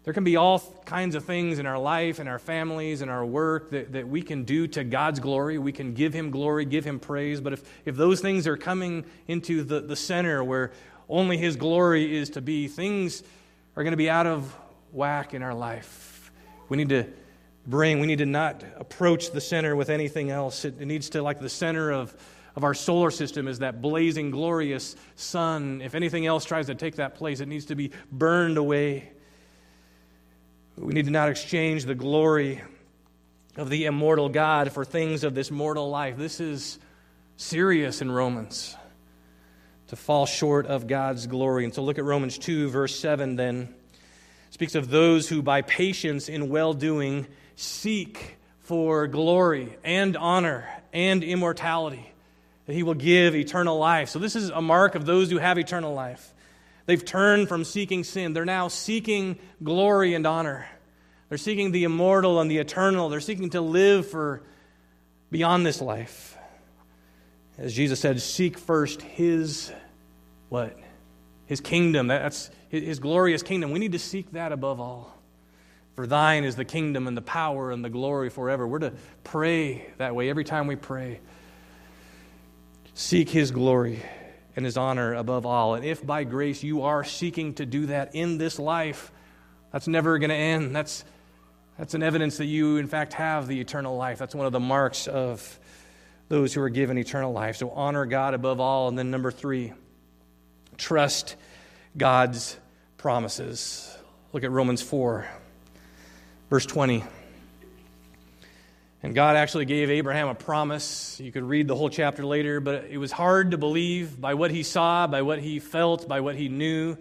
[0.03, 3.25] There can be all kinds of things in our life, in our families, in our
[3.25, 5.57] work that, that we can do to God's glory.
[5.57, 7.39] We can give Him glory, give Him praise.
[7.39, 10.71] But if, if those things are coming into the, the center where,
[11.09, 13.23] only His glory is to be, things
[13.75, 14.53] are going to be out of
[14.91, 16.31] whack in our life.
[16.69, 17.05] We need to
[17.65, 20.65] bring, we need to not approach the center with anything else.
[20.65, 22.15] It, it needs to, like the center of,
[22.55, 25.81] of our solar system, is that blazing, glorious sun.
[25.81, 29.11] If anything else tries to take that place, it needs to be burned away.
[30.77, 32.61] We need to not exchange the glory
[33.57, 36.17] of the immortal God for things of this mortal life.
[36.17, 36.79] This is
[37.37, 38.75] serious in Romans
[39.87, 41.63] to fall short of God's glory.
[41.63, 43.73] And so look at Romans 2, verse 7 then.
[44.47, 50.67] It speaks of those who by patience in well doing seek for glory and honor
[50.91, 52.11] and immortality,
[52.65, 54.09] that he will give eternal life.
[54.09, 56.32] So this is a mark of those who have eternal life.
[56.85, 60.67] They've turned from seeking sin, they're now seeking glory and honor.
[61.29, 63.09] They're seeking the immortal and the eternal.
[63.09, 64.43] They're seeking to live for
[65.31, 66.37] beyond this life.
[67.57, 69.71] As Jesus said, seek first his
[70.49, 70.77] what?
[71.47, 72.07] His kingdom.
[72.07, 73.71] That's his glorious kingdom.
[73.71, 75.17] We need to seek that above all.
[75.95, 78.67] For thine is the kingdom and the power and the glory forever.
[78.67, 78.93] We're to
[79.23, 81.19] pray that way every time we pray.
[82.93, 84.03] Seek his glory
[84.55, 85.75] and his honor above all.
[85.75, 89.11] And if by grace you are seeking to do that in this life,
[89.71, 90.75] that's never going to end.
[90.75, 91.03] That's,
[91.77, 94.19] that's an evidence that you, in fact, have the eternal life.
[94.19, 95.59] That's one of the marks of
[96.29, 97.57] those who are given eternal life.
[97.57, 98.87] So honor God above all.
[98.87, 99.73] And then, number three,
[100.77, 101.35] trust
[101.97, 102.57] God's
[102.97, 103.95] promises.
[104.31, 105.27] Look at Romans 4,
[106.49, 107.03] verse 20.
[109.03, 111.19] And God actually gave Abraham a promise.
[111.19, 114.49] You could read the whole chapter later, but it was hard to believe by what
[114.49, 116.95] he saw, by what he felt, by what he knew.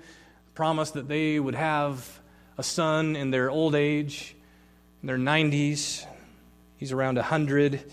[0.55, 2.21] Promise that they would have
[2.59, 4.35] a son in their old age,
[5.01, 6.05] in their 90s.
[6.77, 7.85] He's around 100.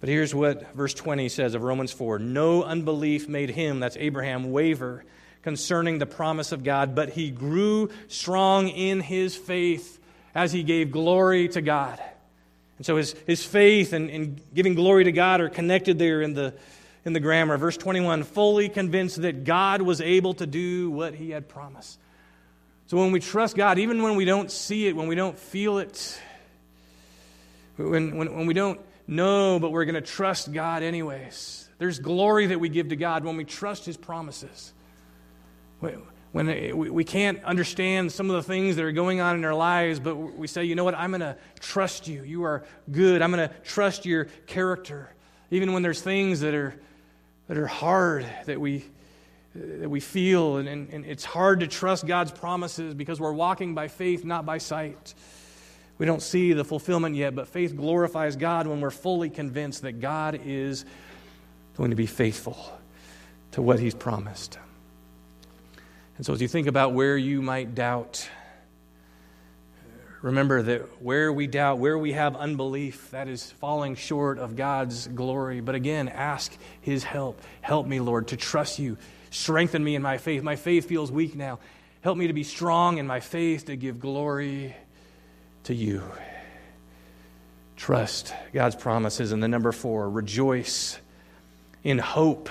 [0.00, 4.50] But here's what verse 20 says of Romans 4 No unbelief made him, that's Abraham,
[4.50, 5.04] waver
[5.42, 10.00] concerning the promise of God, but he grew strong in his faith
[10.34, 12.00] as he gave glory to God.
[12.82, 16.34] And so his, his faith and, and giving glory to God are connected there in
[16.34, 16.52] the,
[17.04, 17.56] in the grammar.
[17.56, 22.00] Verse 21 fully convinced that God was able to do what he had promised.
[22.88, 25.78] So when we trust God, even when we don't see it, when we don't feel
[25.78, 26.20] it,
[27.76, 32.46] when, when, when we don't know, but we're going to trust God anyways, There's glory
[32.46, 34.72] that we give to God when we trust His promises.
[36.32, 40.00] When we can't understand some of the things that are going on in our lives,
[40.00, 42.22] but we say, you know what, I'm going to trust you.
[42.22, 43.20] You are good.
[43.20, 45.12] I'm going to trust your character.
[45.50, 46.74] Even when there's things that are,
[47.48, 48.86] that are hard that we,
[49.54, 53.74] that we feel, and, and, and it's hard to trust God's promises because we're walking
[53.74, 55.12] by faith, not by sight.
[55.98, 60.00] We don't see the fulfillment yet, but faith glorifies God when we're fully convinced that
[60.00, 60.86] God is
[61.76, 62.56] going to be faithful
[63.50, 64.58] to what He's promised.
[66.22, 68.30] And so, as you think about where you might doubt,
[70.20, 75.08] remember that where we doubt, where we have unbelief, that is falling short of God's
[75.08, 75.60] glory.
[75.60, 77.42] But again, ask His help.
[77.60, 78.98] Help me, Lord, to trust you.
[79.32, 80.44] Strengthen me in my faith.
[80.44, 81.58] My faith feels weak now.
[82.02, 84.76] Help me to be strong in my faith to give glory
[85.64, 86.04] to you.
[87.74, 89.32] Trust God's promises.
[89.32, 91.00] And the number four, rejoice
[91.82, 92.48] in hope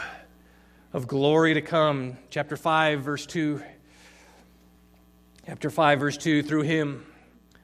[0.93, 2.17] of glory to come.
[2.29, 3.61] Chapter 5, verse 2.
[5.45, 7.05] Chapter 5, verse 2 through him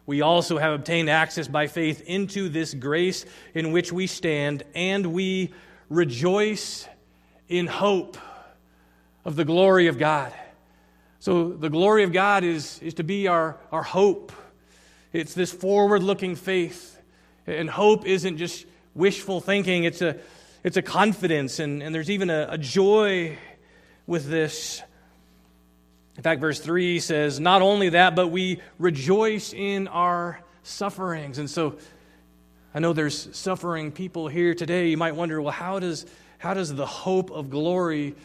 [0.08, 5.08] we also have obtained access by faith into this grace in which we stand, and
[5.08, 5.54] we
[5.90, 6.88] rejoice
[7.50, 8.18] in hope
[9.26, 10.34] of the glory of God.
[11.20, 14.32] So, the glory of God is, is to be our, our hope.
[15.12, 17.02] It's this forward looking faith.
[17.46, 18.66] And hope isn't just
[18.96, 20.18] wishful thinking, it's a,
[20.68, 23.38] it's a confidence, and, and there's even a, a joy
[24.06, 24.82] with this.
[26.16, 31.40] In fact, verse 3 says, Not only that, but we rejoice in our sufferings.
[31.40, 31.78] And so
[32.76, 34.90] I know there's suffering people here today.
[34.90, 36.06] You might wonder, well, how does,
[36.38, 38.16] how does the hope of glory,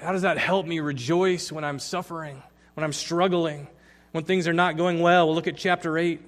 [0.00, 2.42] how does that help me rejoice when I'm suffering,
[2.74, 3.68] when I'm struggling?
[4.12, 5.26] when things are not going well.
[5.26, 6.20] We'll look at chapter 8,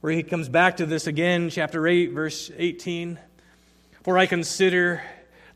[0.00, 3.18] where he comes back to this again, chapter 8, verse 18.
[4.04, 5.02] For I consider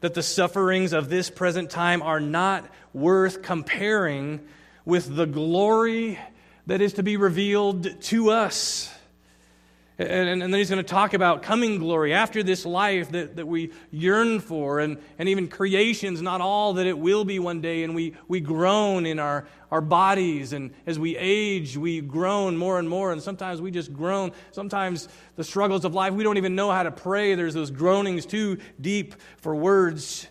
[0.01, 4.40] that the sufferings of this present time are not worth comparing
[4.86, 6.18] with the glory
[6.66, 8.90] that is to be revealed to us.
[10.01, 13.49] And, and, then he's going to talk about coming glory after this life that, that
[13.49, 17.82] we yearn for, and, and even creation's not all that it will be one day.
[17.82, 22.78] And we, we groan in our, our bodies, and as we age, we groan more
[22.78, 23.11] and more.
[23.11, 24.30] And sometimes we just groan.
[24.53, 27.34] Sometimes the struggles of life, we don't even know how to pray.
[27.34, 30.28] There's those groanings too deep for words.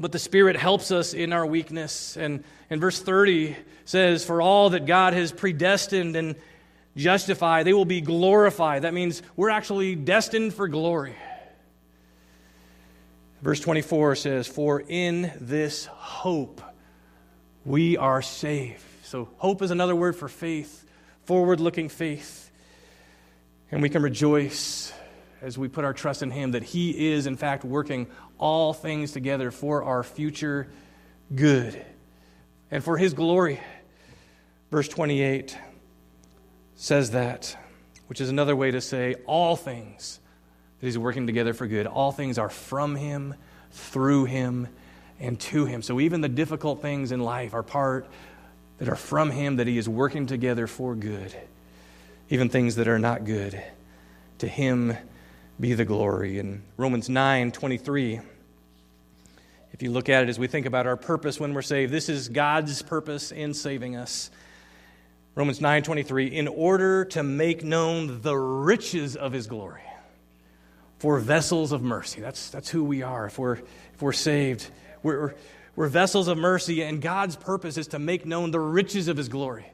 [0.00, 2.16] But the Spirit helps us in our weakness.
[2.16, 6.34] And, and verse 30 says, For all that God has predestined and
[6.96, 8.82] justified, they will be glorified.
[8.82, 11.16] That means we're actually destined for glory.
[13.42, 16.62] Verse 24 says, For in this hope
[17.64, 18.82] we are saved.
[19.04, 20.86] So, hope is another word for faith,
[21.24, 22.50] forward looking faith.
[23.70, 24.92] And we can rejoice
[25.40, 28.06] as we put our trust in Him that He is, in fact, working
[28.38, 30.68] all things together for our future
[31.34, 31.84] good
[32.70, 33.60] and for His glory.
[34.70, 35.56] Verse 28
[36.76, 37.56] says that,
[38.06, 40.20] which is another way to say all things
[40.80, 41.86] that he's working together for good.
[41.86, 43.34] All things are from him,
[43.70, 44.68] through him,
[45.20, 45.82] and to him.
[45.82, 48.08] So even the difficult things in life are part
[48.78, 51.32] that are from him that he is working together for good.
[52.30, 53.62] Even things that are not good.
[54.38, 54.96] To him
[55.60, 56.40] be the glory.
[56.40, 58.20] In Romans 9 23,
[59.72, 62.08] if you look at it as we think about our purpose when we're saved, this
[62.08, 64.30] is God's purpose in saving us.
[65.34, 69.82] Romans 9:23 in order to make known the riches of his glory
[70.98, 72.20] for vessels of mercy.
[72.20, 74.70] That's, that's who we are if we're, if we're saved.
[75.02, 75.34] We're,
[75.74, 79.28] we're vessels of mercy, and God's purpose is to make known the riches of his
[79.28, 79.66] glory.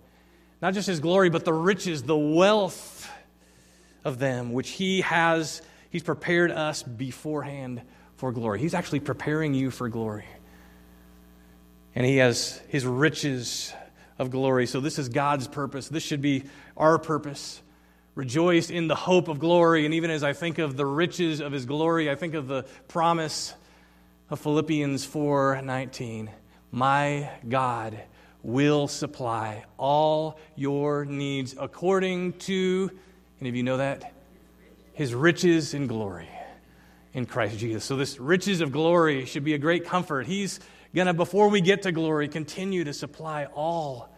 [0.63, 3.11] Not just his glory, but the riches, the wealth
[4.05, 7.83] of them, which he has, he's prepared us beforehand
[8.17, 8.61] for glory.
[8.61, 10.25] He's actually preparing you for glory.
[11.95, 13.75] And he has his riches
[14.19, 14.67] of glory.
[14.67, 15.89] So, this is God's purpose.
[15.89, 16.45] This should be
[16.77, 17.63] our purpose.
[18.15, 19.85] Rejoice in the hope of glory.
[19.85, 22.65] And even as I think of the riches of his glory, I think of the
[22.89, 23.55] promise
[24.31, 26.31] of Philippians 4 19.
[26.71, 27.99] My God
[28.43, 32.91] will supply all your needs according to,
[33.41, 34.13] any of you know that?
[34.93, 36.29] His riches in glory
[37.15, 37.85] in Christ Jesus.
[37.85, 40.27] So, this riches of glory should be a great comfort.
[40.27, 40.61] He's
[40.99, 44.09] going to, before we get to glory, continue to supply all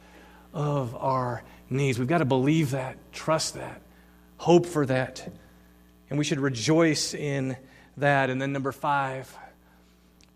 [0.54, 1.98] of our needs.
[1.98, 3.82] We've got to believe that, trust that,
[4.38, 5.30] hope for that.
[6.08, 7.58] And we should rejoice in
[7.98, 8.30] that.
[8.30, 9.36] And then, number five,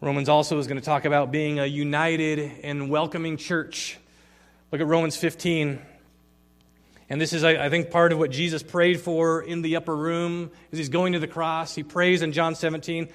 [0.02, 3.96] Romans also is going to talk about being a united and welcoming church.
[4.70, 5.80] Look at Romans 15.
[7.08, 10.50] And this is, I think, part of what Jesus prayed for in the upper room
[10.72, 11.74] as he's going to the cross.
[11.74, 13.08] He prays in John 17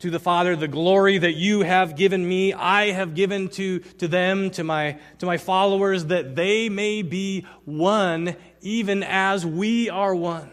[0.00, 4.08] to the Father, the glory that you have given me, I have given to, to
[4.08, 10.14] them, to my, to my followers, that they may be one, even as we are
[10.14, 10.50] one.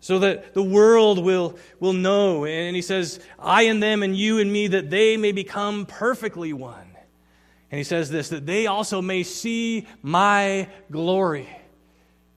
[0.00, 2.46] So that the world will, will know.
[2.46, 6.54] And he says, I and them and you and me, that they may become perfectly
[6.54, 6.96] one.
[7.70, 11.48] And he says this, that they also may see my glory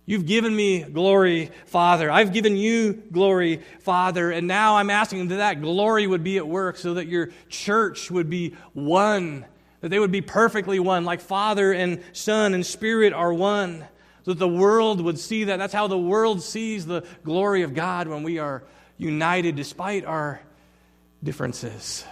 [0.06, 2.12] You've given me glory, Father.
[2.12, 4.32] I've given you glory, Father.
[4.32, 8.12] And now I'm asking that that glory would be at work so that your church
[8.12, 9.46] would be one,
[9.80, 13.86] that they would be perfectly one, like Father and Son and Spirit are one,
[14.26, 15.58] so that the world would see that.
[15.58, 18.64] That's how the world sees the glory of God when we are
[18.98, 20.42] united despite our
[21.24, 22.06] differences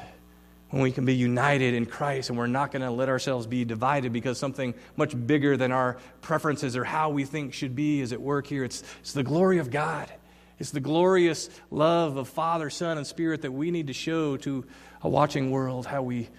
[0.72, 3.66] when we can be united in Christ and we're not going to let ourselves be
[3.66, 8.14] divided because something much bigger than our preferences or how we think should be is
[8.14, 8.64] at work here.
[8.64, 10.12] It's, it's the glory of God.
[10.60, 14.66] It's the glorious love of Father, Son, and Spirit that we need to show to
[15.02, 16.30] a watching world how we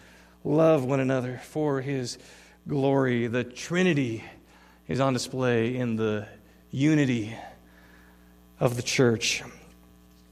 [0.45, 2.19] love one another for His
[2.67, 3.27] glory.
[3.27, 4.25] The Trinity
[4.89, 6.27] is on display in the
[6.71, 7.37] unity
[8.61, 9.43] of the church.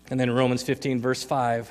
[0.09, 1.71] And then Romans 15, verse 5.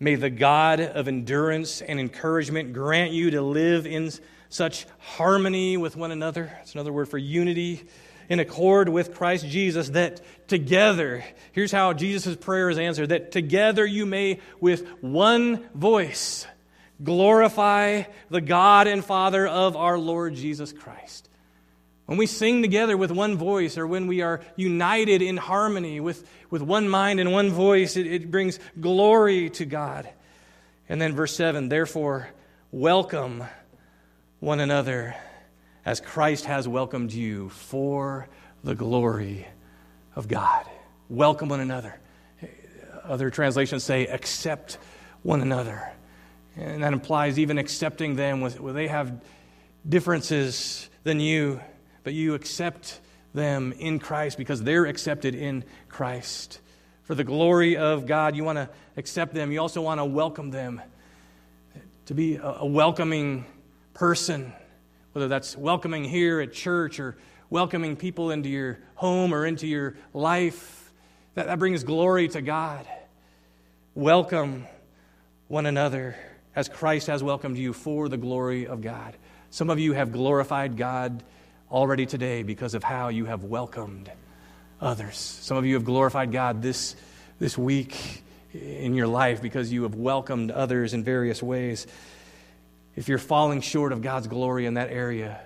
[0.00, 4.10] May the God of endurance and encouragement grant you to live in
[4.48, 6.56] such harmony with one another.
[6.62, 7.82] It's another word for unity,
[8.28, 13.84] in accord with Christ Jesus, that together, here's how Jesus' prayer is answered that together
[13.86, 16.46] you may, with one voice,
[17.02, 21.27] glorify the God and Father of our Lord Jesus Christ.
[22.08, 26.26] When we sing together with one voice, or when we are united in harmony with,
[26.48, 30.08] with one mind and one voice, it, it brings glory to God.
[30.88, 32.30] And then verse 7 Therefore,
[32.72, 33.44] welcome
[34.40, 35.16] one another
[35.84, 38.26] as Christ has welcomed you for
[38.64, 39.46] the glory
[40.16, 40.64] of God.
[41.10, 42.00] Welcome one another.
[43.04, 44.78] Other translations say, accept
[45.22, 45.92] one another.
[46.56, 49.20] And that implies even accepting them where they have
[49.86, 51.60] differences than you
[52.08, 53.00] but you accept
[53.34, 56.58] them in Christ because they're accepted in Christ.
[57.02, 59.52] For the glory of God, you want to accept them.
[59.52, 60.80] You also want to welcome them
[62.06, 63.44] to be a, welcoming
[63.92, 64.54] person,
[65.12, 67.18] whether that's welcoming here at church or
[67.50, 70.90] welcoming people into your home or into your life.
[71.34, 72.88] That, that brings glory to God.
[73.94, 74.66] Welcome
[75.48, 76.16] one another
[76.56, 79.14] as Christ has welcomed you for the glory of God.
[79.50, 81.22] Some of you have glorified God
[81.70, 84.10] already today because of how you have welcomed
[84.80, 85.16] others.
[85.16, 86.96] Some of you have glorified God this,
[87.38, 91.86] this week in your life because you have welcomed others in various ways.
[92.96, 95.40] If you're falling short of God's glory in that area,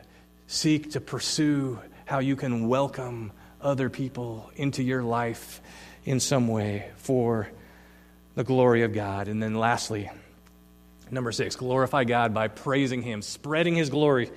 [0.47, 5.61] seek to pursue how you can welcome other people into your life
[6.05, 7.49] in some way for
[8.35, 9.29] the glory of God.
[9.29, 10.11] And then lastly,
[11.11, 14.31] number six, glorify God by praising Him, spreading His glory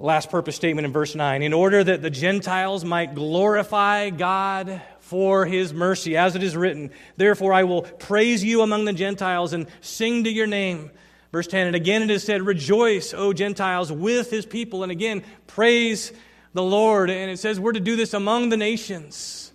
[0.00, 5.44] last purpose statement in verse 9 in order that the Gentiles might glorify God for
[5.44, 9.66] his mercy, as it is written, Therefore I will praise you among the Gentiles and
[9.80, 10.90] sing to your name.
[11.32, 14.82] Verse 10, and again it is said, Rejoice, O Gentiles, with his people.
[14.82, 16.12] And again, praise
[16.54, 17.10] the Lord.
[17.10, 19.52] And it says we're to do this among the nations.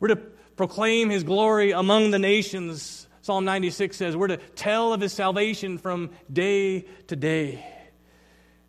[0.00, 3.06] We're to proclaim his glory among the nations.
[3.22, 7.75] Psalm 96 says we're to tell of his salvation from day to day.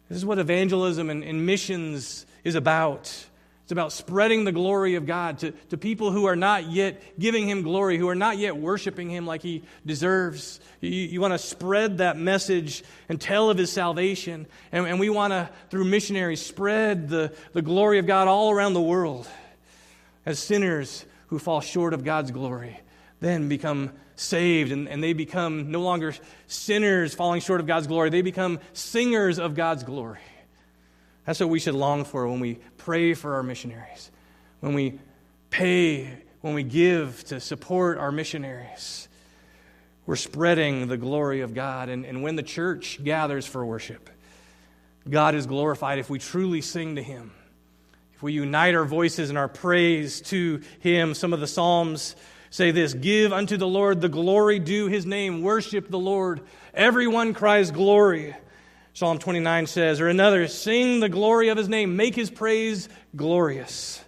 [0.10, 3.14] This is what evangelism and, and, missions is about.
[3.64, 7.50] It's about spreading the glory of God to, to people who are not yet giving
[7.50, 10.62] Him glory, who are not yet worshiping Him like He deserves.
[10.80, 14.48] You, you want to spread that message and tell of His salvation.
[14.72, 18.74] And, and we want to, through missionaries, spread the, the glory of God all around
[18.74, 19.28] the world
[20.26, 22.80] as sinners who fall short of God's glory
[23.20, 26.14] then become saved and, and they become no longer
[26.48, 28.10] sinners falling short of God's glory.
[28.10, 30.20] They become singers of God's glory.
[31.26, 34.12] That's what we should long for when we pray for our missionaries,
[34.60, 35.00] when we
[35.50, 39.08] pay, when we give to support our missionaries.
[40.06, 41.90] We're spreading the glory of God.
[41.90, 44.10] And, and when the church gathers for worship,
[45.08, 47.34] God is glorified if we truly sing to Him.
[48.16, 52.16] If we unite our voices in our praise to Him, some of the Psalms
[52.58, 56.42] say this Give unto the Lord the glory due his name, worship the Lord.
[56.74, 58.36] Everyone cries glory.
[58.94, 64.04] Psalm 29 says, or another, sing the glory of his name, make his praise glorious.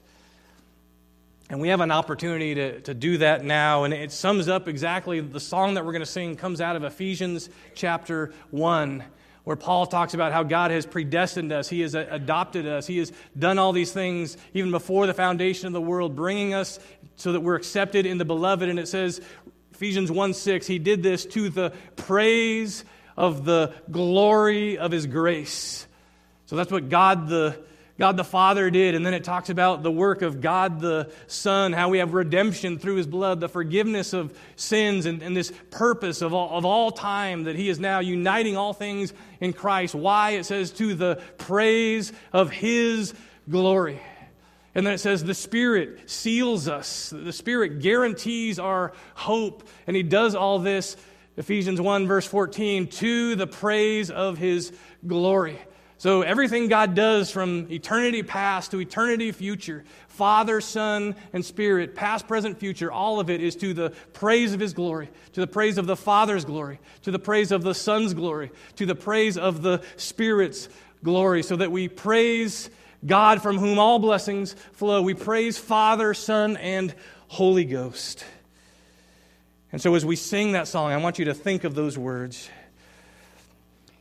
[1.47, 3.83] And we have an opportunity to, to do that now.
[3.83, 6.83] And it sums up exactly the song that we're going to sing comes out of
[6.83, 9.03] Ephesians chapter 1
[9.43, 13.11] where Paul talks about how God has predestined us, He has adopted us, He has
[13.37, 16.79] done all these things even before the foundation of the world, bringing us
[17.15, 18.69] so that we're accepted in the beloved.
[18.69, 19.21] And it says,
[19.73, 22.83] Ephesians 1 6, he did this to the praise
[23.15, 25.87] of the glory of his grace.
[26.47, 27.63] So that's what God the
[27.99, 28.95] God the Father did.
[28.95, 32.79] And then it talks about the work of God the Son, how we have redemption
[32.79, 36.91] through his blood, the forgiveness of sins, and, and this purpose of all, of all
[36.91, 39.93] time that he is now uniting all things in Christ.
[39.93, 40.31] Why?
[40.31, 43.13] It says, to the praise of his
[43.49, 44.01] glory.
[44.73, 47.09] And then it says, the Spirit seals us.
[47.09, 49.67] The Spirit guarantees our hope.
[49.87, 50.95] And he does all this,
[51.35, 54.71] Ephesians 1, verse 14, to the praise of his
[55.05, 55.59] glory.
[55.99, 62.25] So, everything God does from eternity past to eternity future, Father, Son, and Spirit, past,
[62.25, 65.77] present, future, all of it is to the praise of His glory, to the praise
[65.77, 69.61] of the Father's glory, to the praise of the Son's glory, to the praise of
[69.61, 70.69] the Spirit's
[71.03, 72.69] glory, so that we praise
[73.05, 75.01] God from whom all blessings flow.
[75.01, 76.95] We praise Father, Son, and
[77.27, 78.23] Holy Ghost.
[79.73, 82.49] And so, as we sing that song, I want you to think of those words.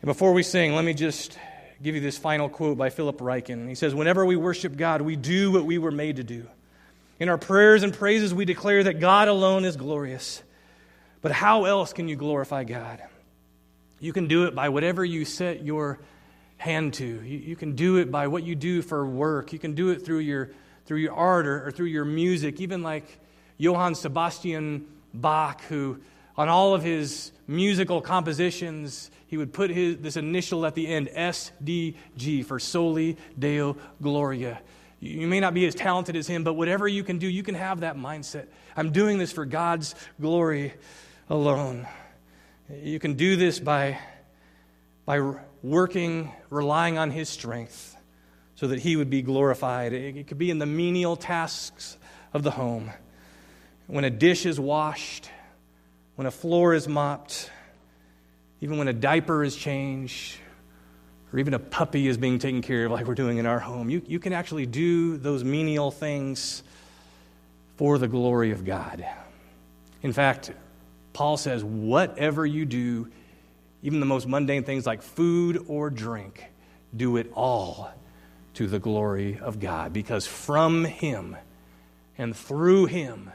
[0.00, 1.36] And before we sing, let me just
[1.82, 3.68] give you this final quote by Philip Ryken.
[3.68, 6.46] He says, Whenever we worship God, we do what we were made to do.
[7.20, 10.42] In our prayers and praises, we declare that God alone is glorious.
[11.20, 13.02] But how else can you glorify God?
[14.00, 15.98] You can do it by whatever you set your
[16.56, 17.04] hand to.
[17.04, 19.52] You, you can do it by what you do for work.
[19.52, 20.50] You can do it through your,
[20.86, 23.18] through your art or, or through your music, even like
[23.56, 25.98] Johann Sebastian Bach, who
[26.36, 31.08] on all of his musical compositions, he would put his, this initial at the end,
[31.08, 34.60] SDG, for Soli Deo Gloria.
[35.00, 37.54] You may not be as talented as him, but whatever you can do, you can
[37.54, 38.46] have that mindset.
[38.76, 40.74] I'm doing this for God's glory
[41.30, 41.86] alone.
[42.70, 43.98] You can do this by,
[45.06, 47.96] by working, relying on his strength
[48.56, 49.92] so that he would be glorified.
[49.92, 51.96] It could be in the menial tasks
[52.34, 52.90] of the home.
[53.86, 55.30] When a dish is washed,
[56.18, 57.48] when a floor is mopped,
[58.60, 60.36] even when a diaper is changed,
[61.32, 63.88] or even a puppy is being taken care of, like we're doing in our home,
[63.88, 66.64] you, you can actually do those menial things
[67.76, 69.06] for the glory of God.
[70.02, 70.50] In fact,
[71.12, 73.08] Paul says, whatever you do,
[73.84, 76.46] even the most mundane things like food or drink,
[76.96, 77.92] do it all
[78.54, 81.36] to the glory of God, because from Him
[82.18, 83.30] and through Him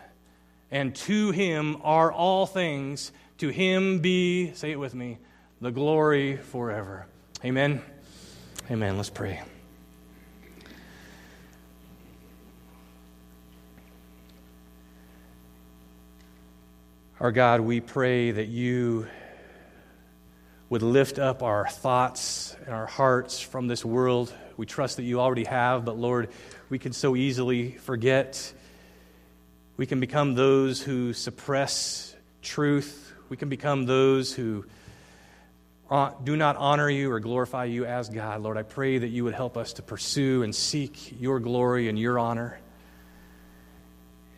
[0.74, 3.12] and to him are all things.
[3.38, 5.20] To him be, say it with me,
[5.62, 7.06] the glory forever.
[7.46, 7.82] Amen.
[8.72, 8.98] Amen.
[8.98, 9.42] Let's pray.
[17.20, 19.08] Our God, we pray that you
[20.70, 24.34] would lift up our thoughts and our hearts from this world.
[24.58, 26.30] We trust that you already have, but Lord,
[26.70, 28.52] we can so easily forget
[29.78, 33.14] we can become those who suppress truth.
[33.30, 34.66] We can become those who
[36.24, 38.42] do not honor you or glorify you as God.
[38.42, 41.98] Lord, I pray that you would help us to pursue and seek your glory and
[41.98, 42.60] your honor.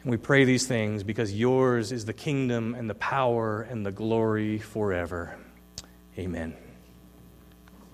[0.03, 3.91] And we pray these things because yours is the kingdom and the power and the
[3.91, 5.37] glory forever.
[6.17, 6.55] Amen.